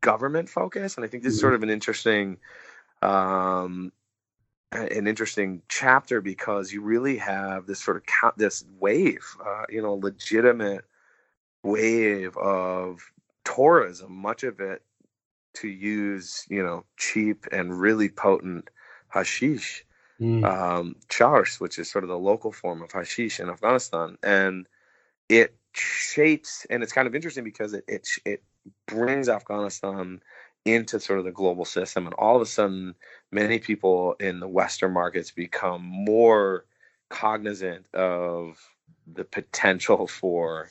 government 0.00 0.48
focus, 0.48 0.96
and 0.96 1.04
I 1.04 1.08
think 1.08 1.22
this 1.22 1.34
is 1.34 1.40
sort 1.40 1.54
of 1.54 1.62
an 1.62 1.70
interesting 1.70 2.38
um, 3.00 3.92
an 4.72 5.06
interesting 5.06 5.62
chapter 5.68 6.20
because 6.20 6.72
you 6.72 6.82
really 6.82 7.16
have 7.18 7.66
this 7.66 7.80
sort 7.80 7.96
of 7.96 8.04
count 8.06 8.36
this 8.36 8.64
wave, 8.80 9.24
uh, 9.44 9.64
you 9.68 9.80
know, 9.80 9.94
legitimate 9.94 10.84
wave 11.62 12.36
of 12.36 13.00
tourism, 13.44 14.12
much 14.16 14.42
of 14.42 14.58
it 14.58 14.82
to 15.54 15.68
use, 15.68 16.46
you 16.48 16.62
know, 16.62 16.84
cheap 16.96 17.46
and 17.52 17.80
really 17.80 18.08
potent 18.08 18.70
hashish, 19.08 19.84
Mm. 20.20 20.44
um, 20.44 20.94
chars, 21.08 21.58
which 21.58 21.76
is 21.76 21.90
sort 21.90 22.04
of 22.04 22.08
the 22.08 22.16
local 22.18 22.52
form 22.52 22.82
of 22.82 22.92
hashish 22.92 23.40
in 23.40 23.50
Afghanistan, 23.50 24.16
and 24.22 24.68
it 25.28 25.56
shapes, 25.72 26.66
and 26.70 26.84
it's 26.84 26.92
kind 26.92 27.08
of 27.08 27.16
interesting 27.16 27.42
because 27.42 27.74
it 27.74 27.84
it 27.88 28.08
it 28.24 28.42
brings 28.86 29.28
Afghanistan 29.28 30.20
into 30.64 31.00
sort 31.00 31.18
of 31.18 31.24
the 31.24 31.32
global 31.32 31.64
system, 31.64 32.06
and 32.06 32.14
all 32.14 32.36
of 32.36 32.42
a 32.42 32.46
sudden, 32.46 32.94
many 33.32 33.58
people 33.58 34.14
in 34.20 34.38
the 34.38 34.48
Western 34.48 34.92
markets 34.92 35.32
become 35.32 35.82
more 35.82 36.64
cognizant 37.08 37.92
of 37.92 38.58
the 39.06 39.24
potential 39.24 40.06
for 40.06 40.70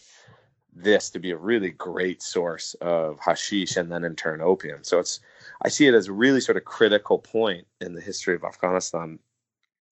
this 0.75 1.09
to 1.11 1.19
be 1.19 1.31
a 1.31 1.37
really 1.37 1.71
great 1.71 2.21
source 2.21 2.73
of 2.81 3.19
hashish 3.19 3.77
and 3.77 3.91
then 3.91 4.03
in 4.03 4.15
turn 4.15 4.41
opium. 4.41 4.83
So 4.83 4.99
it's 4.99 5.19
I 5.61 5.69
see 5.69 5.87
it 5.87 5.93
as 5.93 6.07
a 6.07 6.13
really 6.13 6.41
sort 6.41 6.57
of 6.57 6.65
critical 6.65 7.19
point 7.19 7.67
in 7.81 7.93
the 7.93 8.01
history 8.01 8.35
of 8.35 8.43
Afghanistan 8.43 9.19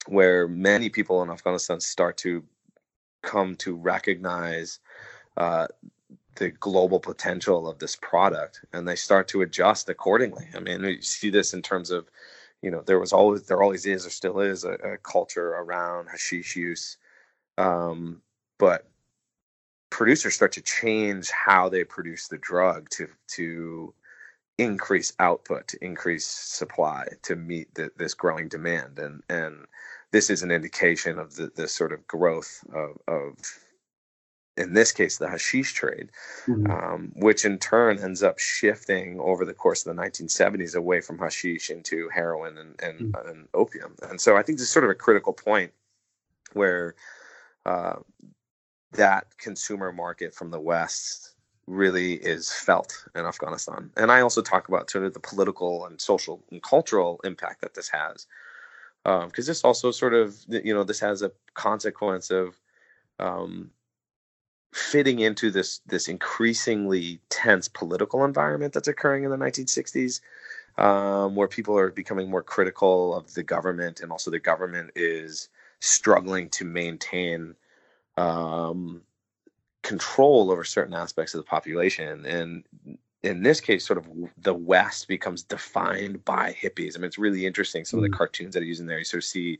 where 0.07 0.47
many 0.47 0.89
people 0.89 1.21
in 1.21 1.29
Afghanistan 1.29 1.79
start 1.79 2.17
to 2.17 2.43
come 3.21 3.55
to 3.55 3.75
recognize 3.75 4.79
uh, 5.37 5.67
the 6.35 6.49
global 6.49 6.99
potential 6.99 7.69
of 7.69 7.79
this 7.79 7.95
product 7.95 8.65
and 8.73 8.87
they 8.87 8.95
start 8.95 9.27
to 9.27 9.41
adjust 9.41 9.89
accordingly. 9.89 10.47
I 10.55 10.59
mean, 10.59 10.83
you 10.83 11.01
see 11.01 11.29
this 11.29 11.53
in 11.53 11.61
terms 11.61 11.91
of, 11.91 12.09
you 12.61 12.71
know, 12.71 12.81
there 12.81 12.99
was 12.99 13.13
always, 13.13 13.43
there 13.43 13.61
always 13.61 13.85
is 13.85 14.05
or 14.05 14.09
still 14.09 14.39
is 14.39 14.63
a, 14.63 14.71
a 14.71 14.97
culture 14.97 15.49
around 15.49 16.07
hashish 16.09 16.55
use. 16.55 16.97
Um, 17.57 18.21
but 18.57 18.90
producers 19.91 20.33
start 20.33 20.53
to 20.53 20.61
change 20.61 21.29
how 21.29 21.69
they 21.69 21.83
produce 21.83 22.27
the 22.27 22.37
drug 22.39 22.89
to, 22.89 23.07
to 23.27 23.93
increase 24.57 25.13
output, 25.19 25.67
to 25.67 25.85
increase 25.85 26.25
supply, 26.25 27.07
to 27.23 27.35
meet 27.35 27.73
the, 27.75 27.91
this 27.97 28.15
growing 28.15 28.47
demand. 28.47 28.97
And, 28.97 29.21
and 29.29 29.65
this 30.11 30.29
is 30.29 30.41
an 30.41 30.51
indication 30.51 31.19
of 31.19 31.35
the, 31.35 31.51
the 31.55 31.67
sort 31.67 31.93
of 31.93 32.07
growth 32.07 32.63
of, 32.73 32.97
of 33.07 33.35
in 34.57 34.73
this 34.73 34.91
case, 34.91 35.17
the 35.17 35.29
hashish 35.29 35.73
trade, 35.73 36.09
Mhm. 36.45 36.69
um, 36.69 37.11
which 37.15 37.45
in 37.45 37.57
turn 37.57 37.99
ends 37.99 38.21
up 38.21 38.37
shifting 38.37 39.19
over 39.19 39.45
the 39.45 39.53
course 39.53 39.85
of 39.85 39.95
the 39.95 40.01
1970s 40.01 40.75
away 40.75 40.99
from 41.01 41.17
hashish 41.17 41.69
into 41.69 42.09
heroin 42.09 42.57
and, 42.57 42.79
and, 42.83 43.15
and 43.25 43.47
opium. 43.53 43.95
And 44.03 44.19
so 44.19 44.35
I 44.35 44.43
think 44.43 44.57
this 44.57 44.67
is 44.67 44.71
sort 44.73 44.85
of 44.85 44.91
a 44.91 44.95
critical 44.95 45.33
point 45.33 45.71
where 46.53 46.95
uh, 47.65 47.95
that 48.93 49.37
consumer 49.37 49.91
market 49.91 50.33
from 50.33 50.51
the 50.51 50.59
West 50.59 51.35
really 51.67 52.13
is 52.13 52.51
felt 52.51 53.05
in 53.15 53.25
Afghanistan. 53.25 53.89
And 53.95 54.11
I 54.11 54.21
also 54.21 54.41
talk 54.41 54.67
about 54.67 54.89
sort 54.89 55.05
of 55.05 55.13
the 55.13 55.19
political 55.19 55.85
and 55.85 55.99
social 56.01 56.43
and 56.51 56.61
cultural 56.61 57.21
impact 57.23 57.61
that 57.61 57.73
this 57.73 57.89
has. 57.89 58.27
Because 59.03 59.47
this 59.47 59.63
also 59.63 59.91
sort 59.91 60.13
of, 60.13 60.37
you 60.47 60.73
know, 60.73 60.83
this 60.83 60.99
has 60.99 61.21
a 61.21 61.31
consequence 61.53 62.29
of 62.29 62.59
um, 63.19 63.71
fitting 64.73 65.19
into 65.19 65.51
this 65.51 65.81
this 65.85 66.07
increasingly 66.07 67.19
tense 67.29 67.67
political 67.67 68.23
environment 68.25 68.73
that's 68.73 68.87
occurring 68.87 69.23
in 69.23 69.31
the 69.31 69.37
1960s, 69.37 70.21
um, 70.77 71.35
where 71.35 71.47
people 71.47 71.77
are 71.77 71.89
becoming 71.89 72.29
more 72.29 72.43
critical 72.43 73.15
of 73.15 73.33
the 73.33 73.43
government, 73.43 74.01
and 74.01 74.11
also 74.11 74.29
the 74.31 74.39
government 74.39 74.91
is 74.95 75.49
struggling 75.79 76.49
to 76.49 76.63
maintain 76.63 77.55
um, 78.17 79.01
control 79.81 80.51
over 80.51 80.63
certain 80.63 80.93
aspects 80.93 81.33
of 81.33 81.39
the 81.39 81.49
population. 81.49 82.25
And 82.25 82.63
in 83.23 83.43
this 83.43 83.61
case, 83.61 83.85
sort 83.85 83.99
of 83.99 84.07
the 84.37 84.53
West 84.53 85.07
becomes 85.07 85.43
defined 85.43 86.23
by 86.25 86.53
hippies. 86.53 86.95
I 86.95 86.99
mean, 86.99 87.05
it's 87.05 87.17
really 87.17 87.45
interesting. 87.45 87.85
Some 87.85 87.99
of 87.99 88.03
the 88.03 88.09
Mm. 88.09 88.17
cartoons 88.17 88.53
that 88.53 88.63
I 88.63 88.65
use 88.65 88.79
in 88.79 88.87
there, 88.87 88.99
you 88.99 89.03
sort 89.03 89.23
of 89.23 89.27
see 89.27 89.59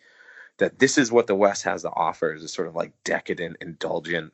that 0.58 0.80
this 0.80 0.98
is 0.98 1.12
what 1.12 1.28
the 1.28 1.36
West 1.36 1.64
has 1.64 1.82
to 1.84 1.92
offer 1.92 2.34
is 2.34 2.44
a 2.44 2.48
sort 2.48 2.68
of 2.68 2.76
like 2.76 2.92
decadent, 3.04 3.58
indulgent, 3.62 4.34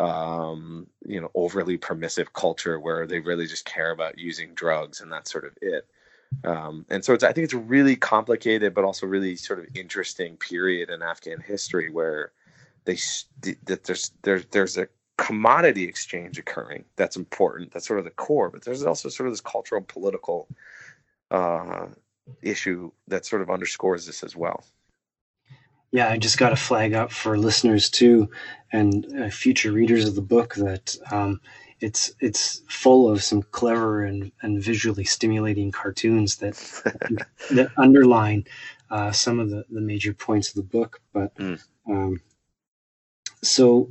um, 0.00 0.86
you 1.06 1.20
know, 1.20 1.30
overly 1.34 1.78
permissive 1.78 2.32
culture 2.32 2.80
where 2.80 3.06
they 3.06 3.20
really 3.20 3.46
just 3.46 3.64
care 3.64 3.92
about 3.92 4.18
using 4.18 4.52
drugs 4.54 5.00
and 5.00 5.10
that's 5.10 5.30
sort 5.30 5.44
of 5.44 5.56
it. 5.62 5.86
Um, 6.42 6.84
and 6.90 7.04
so 7.04 7.14
it's, 7.14 7.24
I 7.24 7.32
think 7.32 7.44
it's 7.44 7.54
a 7.54 7.58
really 7.58 7.96
complicated, 7.96 8.74
but 8.74 8.84
also 8.84 9.06
really 9.06 9.36
sort 9.36 9.60
of 9.60 9.66
interesting 9.74 10.36
period 10.36 10.90
in 10.90 11.00
Afghan 11.02 11.40
history 11.40 11.90
where 11.90 12.32
they 12.84 12.96
that 13.66 13.84
there's 13.84 14.12
there's 14.22 14.46
there's 14.46 14.78
a 14.78 14.88
commodity 15.18 15.84
exchange 15.84 16.38
occurring 16.38 16.84
that's 16.96 17.16
important. 17.16 17.72
That's 17.72 17.86
sort 17.86 17.98
of 17.98 18.04
the 18.04 18.10
core, 18.12 18.50
but 18.50 18.64
there's 18.64 18.84
also 18.84 19.08
sort 19.08 19.28
of 19.28 19.32
this 19.32 19.40
cultural 19.40 19.82
political 19.82 20.48
uh, 21.30 21.86
issue 22.42 22.92
that 23.08 23.26
sort 23.26 23.42
of 23.42 23.50
underscores 23.50 24.06
this 24.06 24.22
as 24.24 24.36
well. 24.36 24.64
Yeah, 25.92 26.08
I 26.10 26.18
just 26.18 26.38
got 26.38 26.50
to 26.50 26.56
flag 26.56 26.92
up 26.94 27.12
for 27.12 27.38
listeners 27.38 27.88
too, 27.88 28.28
and 28.72 29.06
uh, 29.20 29.30
future 29.30 29.70
readers 29.72 30.06
of 30.08 30.16
the 30.16 30.22
book 30.22 30.54
that 30.56 30.96
um, 31.12 31.40
it's 31.80 32.12
it's 32.20 32.62
full 32.68 33.08
of 33.08 33.22
some 33.22 33.42
clever 33.42 34.04
and, 34.04 34.32
and 34.42 34.62
visually 34.62 35.04
stimulating 35.04 35.70
cartoons 35.70 36.36
that 36.38 36.54
that 37.50 37.70
underline 37.76 38.44
uh, 38.90 39.12
some 39.12 39.38
of 39.38 39.50
the, 39.50 39.64
the 39.70 39.80
major 39.80 40.12
points 40.14 40.48
of 40.48 40.56
the 40.56 40.62
book. 40.62 41.00
But 41.12 41.34
Mm. 41.36 41.62
um, 41.88 42.20
so, 43.44 43.90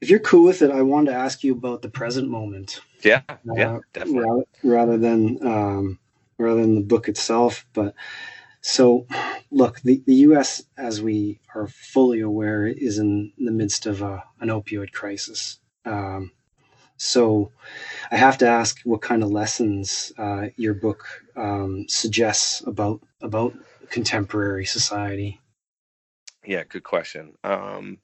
if 0.00 0.08
you're 0.08 0.18
cool 0.20 0.44
with 0.44 0.62
it, 0.62 0.70
I 0.70 0.82
wanted 0.82 1.10
to 1.10 1.16
ask 1.16 1.44
you 1.44 1.52
about 1.52 1.82
the 1.82 1.90
present 1.90 2.28
moment 2.28 2.80
yeah, 3.04 3.22
yeah, 3.54 3.76
uh, 3.76 3.80
definitely. 3.92 4.22
rather, 4.22 4.44
rather 4.62 4.98
than 4.98 5.46
um, 5.46 5.98
rather 6.38 6.60
than 6.60 6.74
the 6.74 6.80
book 6.80 7.08
itself. 7.08 7.66
But 7.72 7.94
so 8.60 9.06
look, 9.50 9.80
the, 9.80 10.02
the 10.06 10.14
U.S., 10.16 10.62
as 10.76 11.02
we 11.02 11.40
are 11.54 11.68
fully 11.68 12.20
aware, 12.20 12.66
is 12.66 12.98
in 12.98 13.32
the 13.38 13.52
midst 13.52 13.86
of 13.86 14.02
a, 14.02 14.22
an 14.40 14.48
opioid 14.48 14.92
crisis. 14.92 15.58
Um, 15.84 16.32
so 16.96 17.52
I 18.10 18.16
have 18.16 18.38
to 18.38 18.48
ask 18.48 18.80
what 18.84 19.00
kind 19.00 19.22
of 19.22 19.30
lessons 19.30 20.12
uh, 20.18 20.48
your 20.56 20.74
book 20.74 21.06
um, 21.36 21.86
suggests 21.88 22.62
about 22.66 23.00
about 23.22 23.54
contemporary 23.88 24.66
society. 24.66 25.40
Yeah, 26.44 26.64
good 26.64 26.84
question. 26.84 27.34
Um, 27.44 27.98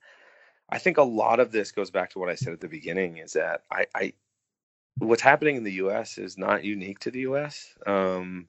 I 0.68 0.78
think 0.78 0.98
a 0.98 1.02
lot 1.02 1.40
of 1.40 1.52
this 1.52 1.72
goes 1.72 1.90
back 1.90 2.10
to 2.10 2.18
what 2.18 2.28
I 2.28 2.34
said 2.34 2.52
at 2.52 2.60
the 2.60 2.68
beginning: 2.68 3.18
is 3.18 3.32
that 3.34 3.62
I, 3.70 3.86
I 3.94 4.12
what's 4.98 5.22
happening 5.22 5.56
in 5.56 5.64
the 5.64 5.74
U.S. 5.74 6.18
is 6.18 6.36
not 6.36 6.64
unique 6.64 6.98
to 7.00 7.10
the 7.10 7.20
U.S. 7.20 7.74
Um, 7.86 8.48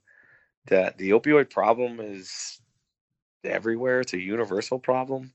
that 0.67 0.97
the 0.97 1.12
opioid 1.12 1.49
problem 1.49 1.99
is 1.99 2.60
everywhere; 3.43 4.01
it's 4.01 4.13
a 4.13 4.19
universal 4.19 4.80
problem. 4.80 5.34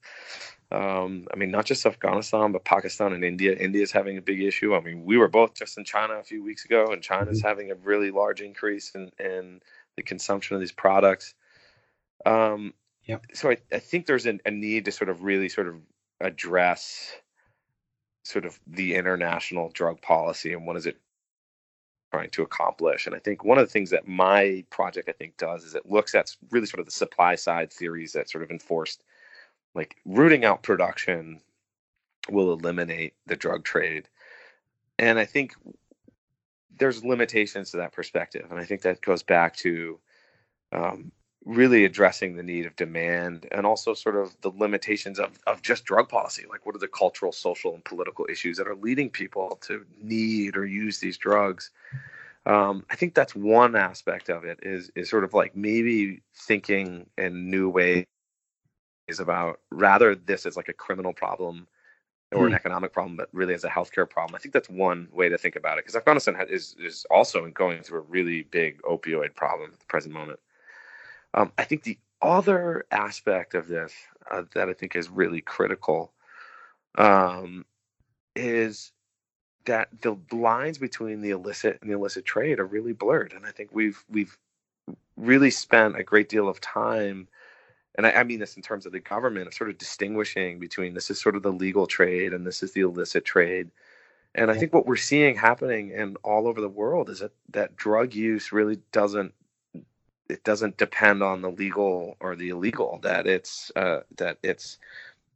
Um, 0.73 1.27
I 1.33 1.37
mean, 1.37 1.51
not 1.51 1.67
just 1.67 1.85
Afghanistan, 1.85 2.51
but 2.51 2.65
Pakistan 2.65 3.13
and 3.13 3.23
India. 3.23 3.55
India 3.55 3.83
is 3.83 3.93
having 3.93 4.17
a 4.17 4.23
big 4.23 4.41
issue. 4.41 4.75
I 4.75 4.81
mean, 4.81 5.05
we 5.05 5.19
were 5.19 5.29
both 5.29 5.55
just 5.55 5.77
in 5.77 5.85
China 5.85 6.15
a 6.15 6.23
few 6.23 6.43
weeks 6.43 6.65
ago, 6.65 6.93
and 6.93 7.03
China 7.03 7.31
is 7.31 7.39
mm-hmm. 7.39 7.49
having 7.49 7.71
a 7.71 7.75
really 7.75 8.11
large 8.11 8.41
increase 8.41 8.93
in, 8.95 9.11
in 9.21 9.61
the 9.97 10.03
consumption 10.03 10.55
of 10.55 10.61
these 10.61 10.73
products. 10.73 11.35
Um, 12.25 12.73
yep. 13.05 13.27
So 13.35 13.51
I, 13.51 13.59
I 13.71 13.81
think 13.81 14.07
there's 14.07 14.25
an, 14.25 14.41
a 14.47 14.51
need 14.51 14.87
to 14.87 14.93
sort 14.93 15.11
of 15.11 15.23
really 15.23 15.51
sort 15.51 15.69
of 15.69 15.77
address 16.23 17.13
sort 18.25 18.45
of 18.45 18.59
the 18.67 18.95
international 18.95 19.71
drug 19.71 20.01
policy 20.01 20.53
and 20.53 20.67
what 20.67 20.77
is 20.77 20.87
it 20.87 20.97
trying 22.13 22.31
to 22.31 22.43
accomplish. 22.43 23.07
And 23.07 23.17
I 23.17 23.19
think 23.19 23.45
one 23.45 23.59
of 23.59 23.67
the 23.67 23.73
things 23.73 23.91
that 23.91 24.07
my 24.07 24.65
project 24.71 25.09
I 25.09 25.13
think 25.13 25.37
does 25.39 25.65
is 25.65 25.75
it 25.75 25.91
looks 25.91 26.15
at 26.15 26.35
really 26.51 26.67
sort 26.67 26.81
of 26.81 26.87
the 26.87 26.93
supply 26.93 27.35
side 27.35 27.73
theories 27.73 28.13
that 28.13 28.31
sort 28.31 28.45
of 28.45 28.51
enforced 28.51 29.03
like 29.75 29.97
rooting 30.05 30.45
out 30.45 30.63
production 30.63 31.41
will 32.29 32.53
eliminate 32.53 33.15
the 33.27 33.37
drug 33.37 33.65
trade. 33.65 34.09
And 34.99 35.19
I 35.19 35.25
think 35.25 35.55
there's 36.79 37.05
limitations 37.05 37.71
to 37.71 37.79
that 37.79 37.93
perspective. 37.93 38.47
And 38.51 38.61
I 38.61 38.65
think 38.65 38.83
that 38.83 39.01
goes 39.01 39.23
back 39.23 39.57
to 39.57 39.99
um, 40.73 41.11
really 41.45 41.85
addressing 41.85 42.37
the 42.37 42.43
need 42.43 42.67
of 42.67 42.77
demand 42.77 43.47
and 43.51 43.67
also 43.67 43.95
sort 43.95 44.17
of 44.17 44.37
the 44.43 44.51
limitations 44.51 45.19
of, 45.19 45.39
of 45.47 45.63
just 45.63 45.85
drug 45.85 46.09
policy. 46.09 46.45
Like, 46.49 46.65
what 46.65 46.75
are 46.75 46.79
the 46.79 46.89
cultural, 46.89 47.33
social, 47.33 47.75
and 47.75 47.85
political 47.85 48.27
issues 48.31 48.57
that 48.59 48.69
are 48.69 48.77
leading 48.77 49.11
people 49.11 49.59
to 49.63 49.85
need 50.01 50.57
or 50.57 50.65
use 50.67 51.01
these 51.01 51.19
drugs? 51.19 51.71
Um, 52.47 52.85
I 52.91 52.97
think 52.97 53.15
that's 53.15 53.35
one 53.35 53.77
aspect 53.77 54.29
of 54.29 54.45
it 54.45 54.61
is 54.63 54.91
is 54.97 55.09
sort 55.09 55.23
of 55.23 55.33
like 55.33 55.55
maybe 55.55 56.23
thinking 56.35 57.07
in 57.17 57.51
new 57.51 57.69
ways 57.69 58.05
is 59.07 59.21
about 59.21 59.61
rather 59.71 60.15
this 60.15 60.45
as 60.47 60.57
like 60.57 60.69
a 60.69 60.73
criminal 60.73 61.13
problem 61.13 61.69
or 62.33 62.47
an 62.47 62.53
hmm. 62.53 62.57
economic 62.57 62.93
problem, 62.93 63.17
but 63.17 63.29
really 63.33 63.55
as 63.55 63.63
a 63.63 63.69
healthcare 63.69 64.09
problem. 64.09 64.35
I 64.35 64.39
think 64.39 64.55
that's 64.55 64.71
one 64.71 65.07
way 65.13 65.29
to 65.29 65.39
think 65.39 65.55
about 65.55 65.79
it 65.79 65.85
because 65.85 65.97
Afghanistan 65.97 66.37
is 66.49 66.75
is 66.81 67.07
also 67.11 67.47
going 67.49 67.83
through 67.83 68.01
a 68.01 68.03
really 68.09 68.43
big 68.43 68.83
opioid 68.83 69.35
problem 69.35 69.71
at 69.73 69.79
the 69.79 69.87
present 69.87 70.15
moment. 70.15 70.41
Um, 71.35 71.53
I 71.57 71.65
think 71.65 71.83
the 71.83 71.99
other 72.21 72.85
aspect 72.91 73.55
of 73.55 73.67
this 73.69 73.93
uh, 74.31 74.43
that 74.55 74.69
I 74.69 74.73
think 74.73 74.97
is 74.97 75.09
really 75.09 75.41
critical 75.41 76.13
um, 76.97 77.65
is 78.37 78.93
that 79.65 79.89
the 80.01 80.17
lines 80.33 80.79
between 80.79 81.21
the 81.21 81.31
illicit 81.31 81.79
and 81.81 81.91
the 81.91 81.95
illicit 81.95 82.25
trade 82.25 82.59
are 82.59 82.67
really 82.67 82.93
blurred, 82.93 83.33
and 83.33 83.47
I 83.47 83.51
think 83.51 83.71
we've 83.73 84.05
we've 84.09 84.37
really 85.17 85.51
spent 85.51 85.99
a 85.99 86.03
great 86.03 86.29
deal 86.29 86.49
of 86.49 86.61
time 86.61 87.29
and 87.95 88.07
I, 88.07 88.13
I, 88.13 88.25
mean 88.25 88.41
this 88.41 88.57
in 88.57 88.63
terms 88.63 88.87
of 88.87 88.93
the 88.93 89.01
government 89.01 89.47
of 89.47 89.55
sort 89.55 89.71
of 89.71 89.79
distinguishing 89.79 90.59
between 90.59 90.95
this 90.95 91.11
is 91.11 91.21
sort 91.21 91.37
of 91.37 91.43
the 91.43 91.53
legal 91.53 91.87
trade 91.87 92.33
and 92.33 92.47
this 92.47 92.63
is 92.63 92.73
the 92.73 92.81
illicit 92.81 93.25
trade. 93.25 93.71
And 94.35 94.51
I 94.51 94.57
think 94.57 94.73
what 94.73 94.87
we're 94.87 94.97
seeing 94.97 95.37
happening 95.37 95.93
and 95.93 96.17
all 96.23 96.49
over 96.49 96.61
the 96.61 96.69
world 96.69 97.11
is 97.11 97.21
that 97.21 97.33
that 97.51 97.77
drug 97.77 98.15
use 98.15 98.51
really 98.51 98.79
doesn't 98.91 99.35
it 100.33 100.45
doesn't 100.45 100.77
depend 100.77 101.23
on 101.23 101.43
the 101.43 101.51
legal 101.51 102.17
or 102.21 102.35
the 102.37 102.49
illegal 102.51 102.99
that 103.03 103.27
it's 103.27 103.71
uh, 103.77 104.01
that 104.17 104.39
it's 104.43 104.79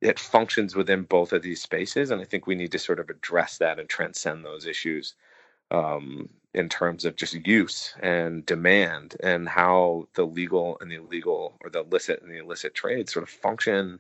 it 0.01 0.19
functions 0.19 0.75
within 0.75 1.03
both 1.03 1.33
of 1.33 1.43
these 1.43 1.63
spaces 1.63 2.11
and 2.11 2.21
i 2.21 2.25
think 2.25 2.47
we 2.47 2.55
need 2.55 2.73
to 2.73 2.79
sort 2.79 3.01
of 3.01 3.09
address 3.11 3.59
that 3.59 3.79
and 3.79 3.89
transcend 3.89 4.45
those 4.45 4.67
issues 4.67 5.15
um, 5.71 6.29
in 6.55 6.69
terms 6.69 7.05
of 7.05 7.17
just 7.17 7.35
use 7.47 7.95
and 8.01 8.47
demand 8.47 9.17
and 9.23 9.49
how 9.49 10.09
the 10.15 10.25
legal 10.25 10.79
and 10.81 10.91
the 10.91 10.97
illegal 10.97 11.57
or 11.61 11.71
the 11.71 11.81
illicit 11.81 12.23
and 12.23 12.31
the 12.31 12.39
illicit 12.39 12.75
trade 12.75 13.09
sort 13.09 13.23
of 13.23 13.29
function 13.29 13.99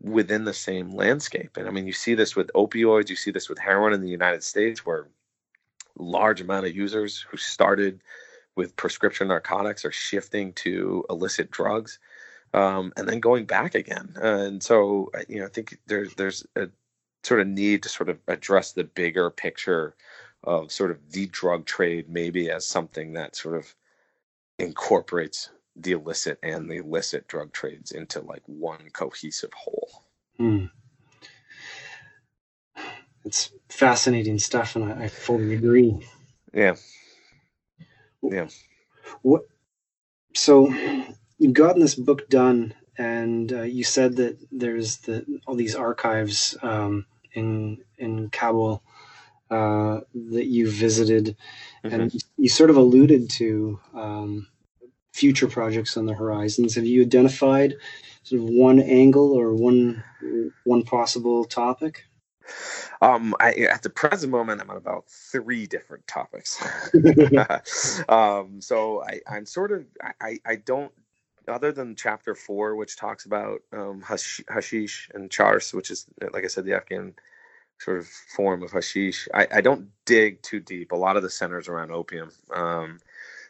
within 0.00 0.44
the 0.44 0.52
same 0.52 0.90
landscape. 0.90 1.56
And 1.56 1.68
I 1.68 1.70
mean, 1.70 1.86
you 1.86 1.92
see 1.92 2.14
this 2.14 2.34
with 2.36 2.50
opioids, 2.54 3.08
you 3.08 3.16
see 3.16 3.30
this 3.30 3.48
with 3.48 3.58
heroin 3.58 3.92
in 3.92 4.00
the 4.00 4.08
United 4.08 4.42
States, 4.42 4.84
where 4.84 5.06
large 5.96 6.40
amount 6.40 6.66
of 6.66 6.74
users 6.74 7.24
who 7.30 7.36
started 7.36 8.00
with 8.56 8.76
prescription 8.76 9.28
narcotics 9.28 9.84
are 9.84 9.92
shifting 9.92 10.52
to 10.52 11.04
illicit 11.08 11.50
drugs 11.50 11.98
um, 12.54 12.92
and 12.96 13.08
then 13.08 13.20
going 13.20 13.44
back 13.44 13.74
again. 13.74 14.14
And 14.16 14.62
so, 14.62 15.10
you 15.28 15.40
know, 15.40 15.46
I 15.46 15.48
think 15.48 15.78
there's 15.86 16.14
there's 16.14 16.46
a 16.56 16.68
sort 17.22 17.40
of 17.40 17.46
need 17.46 17.82
to 17.84 17.88
sort 17.88 18.08
of 18.08 18.18
address 18.28 18.72
the 18.72 18.84
bigger 18.84 19.30
picture 19.30 19.94
of 20.44 20.72
sort 20.72 20.90
of 20.90 20.98
the 21.12 21.26
drug 21.26 21.64
trade 21.64 22.08
maybe 22.08 22.50
as 22.50 22.66
something 22.66 23.12
that 23.12 23.36
sort 23.36 23.56
of 23.56 23.74
incorporates 24.58 25.50
the 25.76 25.92
illicit 25.92 26.38
and 26.42 26.68
the 26.68 26.76
illicit 26.76 27.26
drug 27.28 27.52
trades 27.52 27.92
into 27.92 28.20
like 28.20 28.42
one 28.46 28.90
cohesive 28.92 29.52
whole. 29.54 30.04
Hmm. 30.36 30.66
It's 33.24 33.52
fascinating 33.68 34.40
stuff, 34.40 34.74
and 34.74 34.84
I, 34.84 35.04
I 35.04 35.08
fully 35.08 35.54
agree. 35.54 36.04
Yeah. 36.52 36.74
Yeah. 38.22 38.48
What? 39.22 39.42
So 40.34 40.72
you've 41.38 41.52
gotten 41.52 41.80
this 41.80 41.94
book 41.94 42.28
done, 42.28 42.74
and 42.96 43.52
uh, 43.52 43.62
you 43.62 43.84
said 43.84 44.16
that 44.16 44.38
there's 44.50 44.98
the 44.98 45.40
all 45.46 45.54
these 45.54 45.74
archives 45.74 46.56
um, 46.62 47.06
in 47.32 47.78
in 47.98 48.30
Kabul 48.30 48.82
uh, 49.50 50.00
that 50.14 50.46
you 50.46 50.70
visited, 50.70 51.36
mm-hmm. 51.84 52.00
and 52.00 52.22
you 52.38 52.48
sort 52.48 52.70
of 52.70 52.76
alluded 52.76 53.28
to 53.30 53.78
um, 53.94 54.48
future 55.12 55.48
projects 55.48 55.96
on 55.96 56.06
the 56.06 56.14
horizons. 56.14 56.74
Have 56.74 56.86
you 56.86 57.02
identified 57.02 57.74
sort 58.22 58.40
of 58.40 58.48
one 58.48 58.80
angle 58.80 59.32
or 59.32 59.54
one 59.54 60.02
one 60.64 60.82
possible 60.84 61.44
topic? 61.44 62.04
Um, 63.00 63.34
I, 63.40 63.52
at 63.52 63.82
the 63.82 63.90
present 63.90 64.32
moment, 64.32 64.60
I'm 64.60 64.70
on 64.70 64.76
about 64.76 65.06
three 65.08 65.66
different 65.66 66.06
topics. 66.06 66.62
um, 68.08 68.60
so 68.60 69.02
I, 69.02 69.20
I'm 69.30 69.46
sort 69.46 69.72
of 69.72 69.86
I, 70.20 70.38
I 70.46 70.56
don't 70.56 70.92
other 71.48 71.72
than 71.72 71.96
chapter 71.96 72.34
four, 72.34 72.76
which 72.76 72.96
talks 72.96 73.24
about 73.24 73.62
um, 73.72 74.02
hashish 74.02 75.10
and 75.14 75.30
chars, 75.30 75.72
which 75.74 75.90
is 75.90 76.06
like 76.32 76.44
I 76.44 76.48
said, 76.48 76.64
the 76.64 76.74
Afghan 76.76 77.14
sort 77.78 77.98
of 77.98 78.06
form 78.06 78.62
of 78.62 78.70
hashish. 78.70 79.28
I, 79.34 79.48
I 79.54 79.60
don't 79.60 79.88
dig 80.04 80.40
too 80.42 80.60
deep. 80.60 80.92
A 80.92 80.96
lot 80.96 81.16
of 81.16 81.22
the 81.22 81.30
centers 81.30 81.68
around 81.68 81.90
opium. 81.90 82.30
Um, 82.54 83.00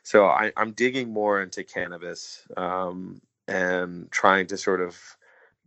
so 0.02 0.26
I, 0.26 0.52
am 0.56 0.72
digging 0.72 1.12
more 1.12 1.42
into 1.42 1.62
cannabis 1.62 2.42
um, 2.56 3.20
and 3.46 4.10
trying 4.10 4.46
to 4.48 4.56
sort 4.56 4.80
of 4.80 4.98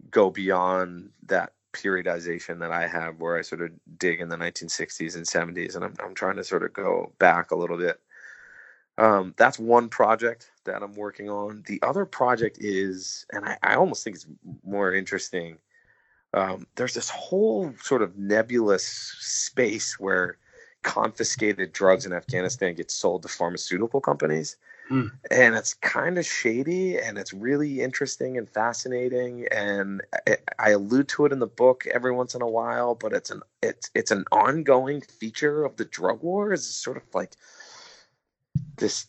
go 0.09 0.29
beyond 0.29 1.11
that 1.27 1.53
periodization 1.75 2.59
that 2.59 2.71
I 2.71 2.87
have 2.87 3.19
where 3.19 3.37
I 3.37 3.41
sort 3.41 3.61
of 3.61 3.71
dig 3.97 4.21
in 4.21 4.29
the 4.29 4.37
1960s 4.37 5.15
and 5.15 5.25
70s. 5.25 5.75
And 5.75 5.85
I'm, 5.85 5.93
I'm 6.03 6.15
trying 6.15 6.37
to 6.37 6.43
sort 6.43 6.63
of 6.63 6.73
go 6.73 7.11
back 7.19 7.51
a 7.51 7.55
little 7.55 7.77
bit. 7.77 7.99
Um, 8.97 9.33
that's 9.37 9.59
one 9.59 9.89
project 9.89 10.51
that 10.63 10.81
I'm 10.81 10.93
working 10.95 11.29
on. 11.29 11.63
The 11.67 11.81
other 11.83 12.05
project 12.05 12.57
is, 12.61 13.25
and 13.31 13.45
I, 13.45 13.57
I 13.61 13.75
almost 13.75 14.03
think 14.03 14.15
it's 14.15 14.27
more 14.63 14.93
interesting 14.93 15.57
um, 16.35 16.67
there's 16.75 16.93
this 16.93 17.09
whole 17.09 17.73
sort 17.81 18.01
of 18.01 18.17
nebulous 18.17 18.85
space 18.85 19.97
where 19.99 20.37
confiscated 20.83 21.71
drugs 21.71 22.05
in 22.05 22.13
Afghanistan 22.13 22.75
get 22.75 22.91
sold 22.91 23.21
to 23.23 23.29
pharmaceutical 23.29 24.01
companies. 24.01 24.57
Mm. 24.89 25.11
And 25.31 25.55
it's 25.55 25.73
kind 25.73 26.17
of 26.17 26.25
shady 26.25 26.97
and 26.99 27.17
it's 27.17 27.33
really 27.33 27.81
interesting 27.81 28.37
and 28.37 28.49
fascinating. 28.49 29.47
And 29.51 30.01
I, 30.27 30.37
I 30.59 30.69
allude 30.71 31.07
to 31.09 31.25
it 31.25 31.31
in 31.31 31.39
the 31.39 31.47
book 31.47 31.85
every 31.87 32.11
once 32.11 32.35
in 32.35 32.41
a 32.41 32.47
while, 32.47 32.93
but 32.95 33.13
it's 33.13 33.31
an 33.31 33.41
it's 33.63 33.89
it's 33.95 34.11
an 34.11 34.25
ongoing 34.31 35.01
feature 35.01 35.63
of 35.63 35.75
the 35.77 35.85
drug 35.85 36.21
war. 36.21 36.53
It's 36.53 36.67
sort 36.67 36.97
of 36.97 37.03
like 37.13 37.33
this 38.77 39.07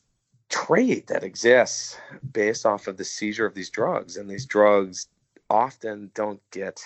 trade 0.49 1.09
that 1.09 1.25
exists 1.25 1.99
based 2.33 2.65
off 2.65 2.87
of 2.87 2.97
the 2.97 3.05
seizure 3.05 3.47
of 3.47 3.55
these 3.55 3.71
drugs. 3.71 4.17
And 4.17 4.31
these 4.31 4.47
drugs 4.47 5.09
often 5.51 6.11
don't 6.15 6.41
get 6.51 6.81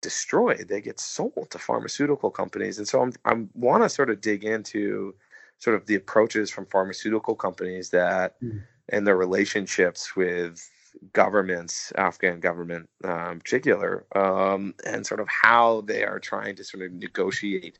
destroyed. 0.00 0.68
They 0.68 0.80
get 0.80 1.00
sold 1.00 1.48
to 1.50 1.58
pharmaceutical 1.58 2.30
companies, 2.30 2.78
and 2.78 2.88
so 2.88 3.02
I'm 3.02 3.12
I 3.24 3.46
want 3.54 3.82
to 3.82 3.88
sort 3.88 4.10
of 4.10 4.20
dig 4.20 4.44
into 4.44 5.14
sort 5.60 5.76
of 5.76 5.86
the 5.86 5.94
approaches 5.94 6.50
from 6.50 6.66
pharmaceutical 6.66 7.36
companies 7.36 7.90
that 7.90 8.40
mm. 8.42 8.60
and 8.88 9.06
their 9.06 9.16
relationships 9.16 10.16
with 10.16 10.68
governments, 11.12 11.92
Afghan 11.96 12.40
government 12.40 12.88
um, 13.04 13.38
particular, 13.38 14.04
um, 14.16 14.74
and 14.84 15.06
sort 15.06 15.20
of 15.20 15.28
how 15.28 15.82
they 15.82 16.02
are 16.02 16.18
trying 16.18 16.56
to 16.56 16.64
sort 16.64 16.84
of 16.84 16.92
negotiate 16.92 17.78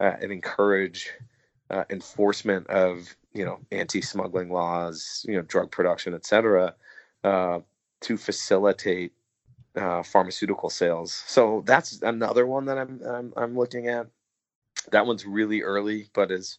uh, 0.00 0.14
and 0.22 0.32
encourage 0.32 1.10
uh, 1.70 1.84
enforcement 1.90 2.66
of 2.68 3.14
you 3.34 3.44
know 3.44 3.58
anti-smuggling 3.72 4.50
laws, 4.50 5.26
you 5.28 5.34
know 5.36 5.42
drug 5.42 5.70
production, 5.70 6.14
et 6.14 6.24
cetera, 6.24 6.74
uh, 7.24 7.58
to 8.00 8.16
facilitate 8.16 9.12
uh, 9.76 10.02
pharmaceutical 10.02 10.70
sales. 10.70 11.12
So 11.26 11.62
that's 11.66 12.00
another 12.02 12.46
one 12.46 12.64
that 12.66 12.78
I'm, 12.78 13.00
I'm 13.04 13.32
I'm 13.36 13.58
looking 13.58 13.88
at. 13.88 14.06
That 14.90 15.06
one's 15.06 15.26
really 15.26 15.62
early, 15.62 16.08
but 16.14 16.30
is 16.30 16.58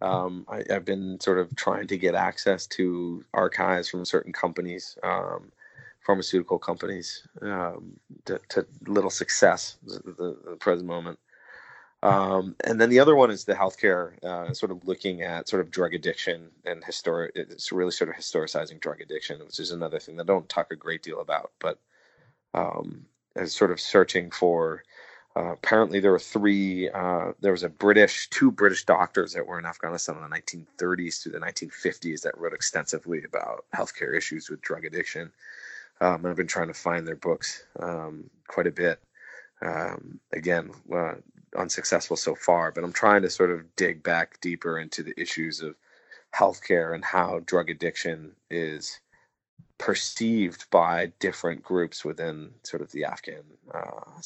um, 0.00 0.46
I, 0.48 0.62
have 0.70 0.84
been 0.84 1.18
sort 1.20 1.38
of 1.38 1.54
trying 1.56 1.86
to 1.88 1.98
get 1.98 2.14
access 2.14 2.66
to 2.68 3.24
archives 3.32 3.88
from 3.88 4.04
certain 4.04 4.32
companies, 4.32 4.96
um, 5.02 5.50
pharmaceutical 6.00 6.58
companies, 6.58 7.26
um, 7.42 7.98
to, 8.26 8.40
to, 8.50 8.66
little 8.86 9.10
success 9.10 9.78
at 9.94 10.04
the, 10.04 10.36
the, 10.44 10.56
present 10.56 10.86
moment. 10.86 11.18
Um, 12.02 12.54
and 12.64 12.78
then 12.78 12.90
the 12.90 13.00
other 13.00 13.16
one 13.16 13.30
is 13.30 13.44
the 13.44 13.54
healthcare, 13.54 14.22
uh, 14.22 14.52
sort 14.52 14.70
of 14.70 14.86
looking 14.86 15.22
at 15.22 15.48
sort 15.48 15.62
of 15.62 15.70
drug 15.70 15.94
addiction 15.94 16.50
and 16.66 16.84
historic. 16.84 17.32
It's 17.34 17.72
really 17.72 17.92
sort 17.92 18.10
of 18.10 18.16
historicizing 18.16 18.78
drug 18.78 19.00
addiction, 19.00 19.40
which 19.40 19.58
is 19.58 19.70
another 19.70 19.98
thing 19.98 20.16
that 20.16 20.24
I 20.24 20.26
don't 20.26 20.48
talk 20.48 20.70
a 20.70 20.76
great 20.76 21.02
deal 21.02 21.20
about, 21.20 21.52
but 21.60 21.78
um, 22.52 23.06
as 23.36 23.54
sort 23.54 23.70
of 23.70 23.80
searching 23.80 24.30
for 24.30 24.82
uh, 25.36 25.52
apparently, 25.52 25.98
there 25.98 26.12
were 26.12 26.18
three. 26.18 26.88
Uh, 26.90 27.32
there 27.40 27.50
was 27.50 27.64
a 27.64 27.68
British, 27.68 28.28
two 28.30 28.52
British 28.52 28.84
doctors 28.84 29.32
that 29.32 29.46
were 29.46 29.58
in 29.58 29.66
Afghanistan 29.66 30.16
in 30.16 30.22
the 30.22 30.28
1930s 30.28 31.22
through 31.22 31.32
the 31.32 31.40
1950s 31.40 32.22
that 32.22 32.38
wrote 32.38 32.52
extensively 32.52 33.24
about 33.24 33.64
healthcare 33.74 34.16
issues 34.16 34.48
with 34.48 34.60
drug 34.60 34.84
addiction. 34.84 35.32
Um, 36.00 36.24
I've 36.24 36.36
been 36.36 36.46
trying 36.46 36.68
to 36.68 36.74
find 36.74 37.06
their 37.06 37.16
books 37.16 37.64
um, 37.80 38.30
quite 38.46 38.68
a 38.68 38.72
bit. 38.72 39.00
Um, 39.60 40.20
again, 40.32 40.70
uh, 40.94 41.14
unsuccessful 41.56 42.16
so 42.16 42.36
far, 42.36 42.70
but 42.70 42.84
I'm 42.84 42.92
trying 42.92 43.22
to 43.22 43.30
sort 43.30 43.50
of 43.50 43.74
dig 43.74 44.02
back 44.02 44.40
deeper 44.40 44.78
into 44.78 45.02
the 45.02 45.18
issues 45.20 45.60
of 45.60 45.74
healthcare 46.34 46.94
and 46.94 47.04
how 47.04 47.40
drug 47.46 47.70
addiction 47.70 48.32
is 48.50 49.00
perceived 49.78 50.68
by 50.70 51.12
different 51.18 51.62
groups 51.62 52.04
within 52.04 52.50
sort 52.62 52.82
of 52.82 52.92
the 52.92 53.04
Afghan 53.04 53.42
uh, 53.72 54.20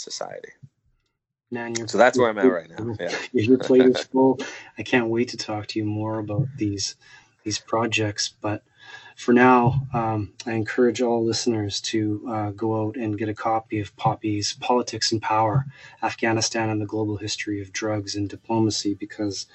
so 1.87 1.99
that's 1.99 2.19
where 2.19 2.29
I'm 2.29 2.39
at 2.39 2.45
right 2.45 2.71
now. 2.71 2.95
Yeah. 3.01 3.17
your 3.33 3.59
plate 3.59 3.87
is 3.87 4.03
full. 4.13 4.39
I 4.77 4.83
can't 4.83 5.09
wait 5.09 5.29
to 5.29 5.37
talk 5.37 5.67
to 5.69 5.79
you 5.79 5.85
more 5.85 6.19
about 6.19 6.47
these 6.57 6.97
these 7.45 7.59
projects. 7.59 8.35
But 8.41 8.63
for 9.17 9.33
now, 9.33 9.87
um, 9.95 10.33
I 10.47 10.53
encourage 10.53 11.01
all 11.01 11.25
listeners 11.25 11.81
to 11.83 12.25
uh, 12.29 12.51
go 12.51 12.87
out 12.87 12.97
and 12.97 13.19
get 13.19 13.29
a 13.29 13.35
copy 13.35 13.81
of 13.81 13.97
Poppies 13.97 14.57
Politics 14.61 15.13
and 15.13 15.23
Power 15.23 15.65
Afghanistan 16.03 16.69
and 16.69 16.81
the 16.81 16.87
Global 16.87 17.17
History 17.17 17.61
of 17.63 17.73
Drugs 17.73 18.15
and 18.15 18.29
Diplomacy, 18.29 18.95
because 18.95 19.47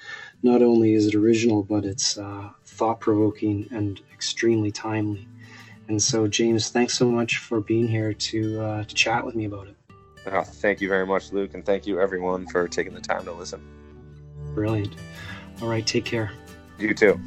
not 0.42 0.62
only 0.62 0.94
is 0.94 1.06
it 1.06 1.14
original, 1.14 1.62
but 1.62 1.84
it's 1.84 2.18
uh, 2.18 2.50
thought 2.66 3.00
provoking 3.00 3.68
and 3.70 4.00
extremely 4.12 4.70
timely. 4.70 5.26
And 5.88 6.02
so, 6.02 6.26
James, 6.26 6.70
thanks 6.70 6.94
so 6.94 7.06
much 7.10 7.38
for 7.38 7.60
being 7.60 7.88
here 7.88 8.12
to, 8.12 8.60
uh, 8.60 8.84
to 8.84 8.94
chat 8.94 9.24
with 9.24 9.34
me 9.34 9.44
about 9.44 9.68
it. 9.68 9.76
Oh, 10.26 10.42
thank 10.42 10.80
you 10.80 10.88
very 10.88 11.06
much, 11.06 11.32
Luke, 11.32 11.54
and 11.54 11.64
thank 11.64 11.86
you 11.86 12.00
everyone 12.00 12.46
for 12.46 12.66
taking 12.66 12.94
the 12.94 13.00
time 13.00 13.24
to 13.24 13.32
listen. 13.32 13.60
Brilliant. 14.54 14.94
All 15.60 15.68
right, 15.68 15.86
take 15.86 16.04
care. 16.04 16.30
You 16.78 16.94
too. 16.94 17.20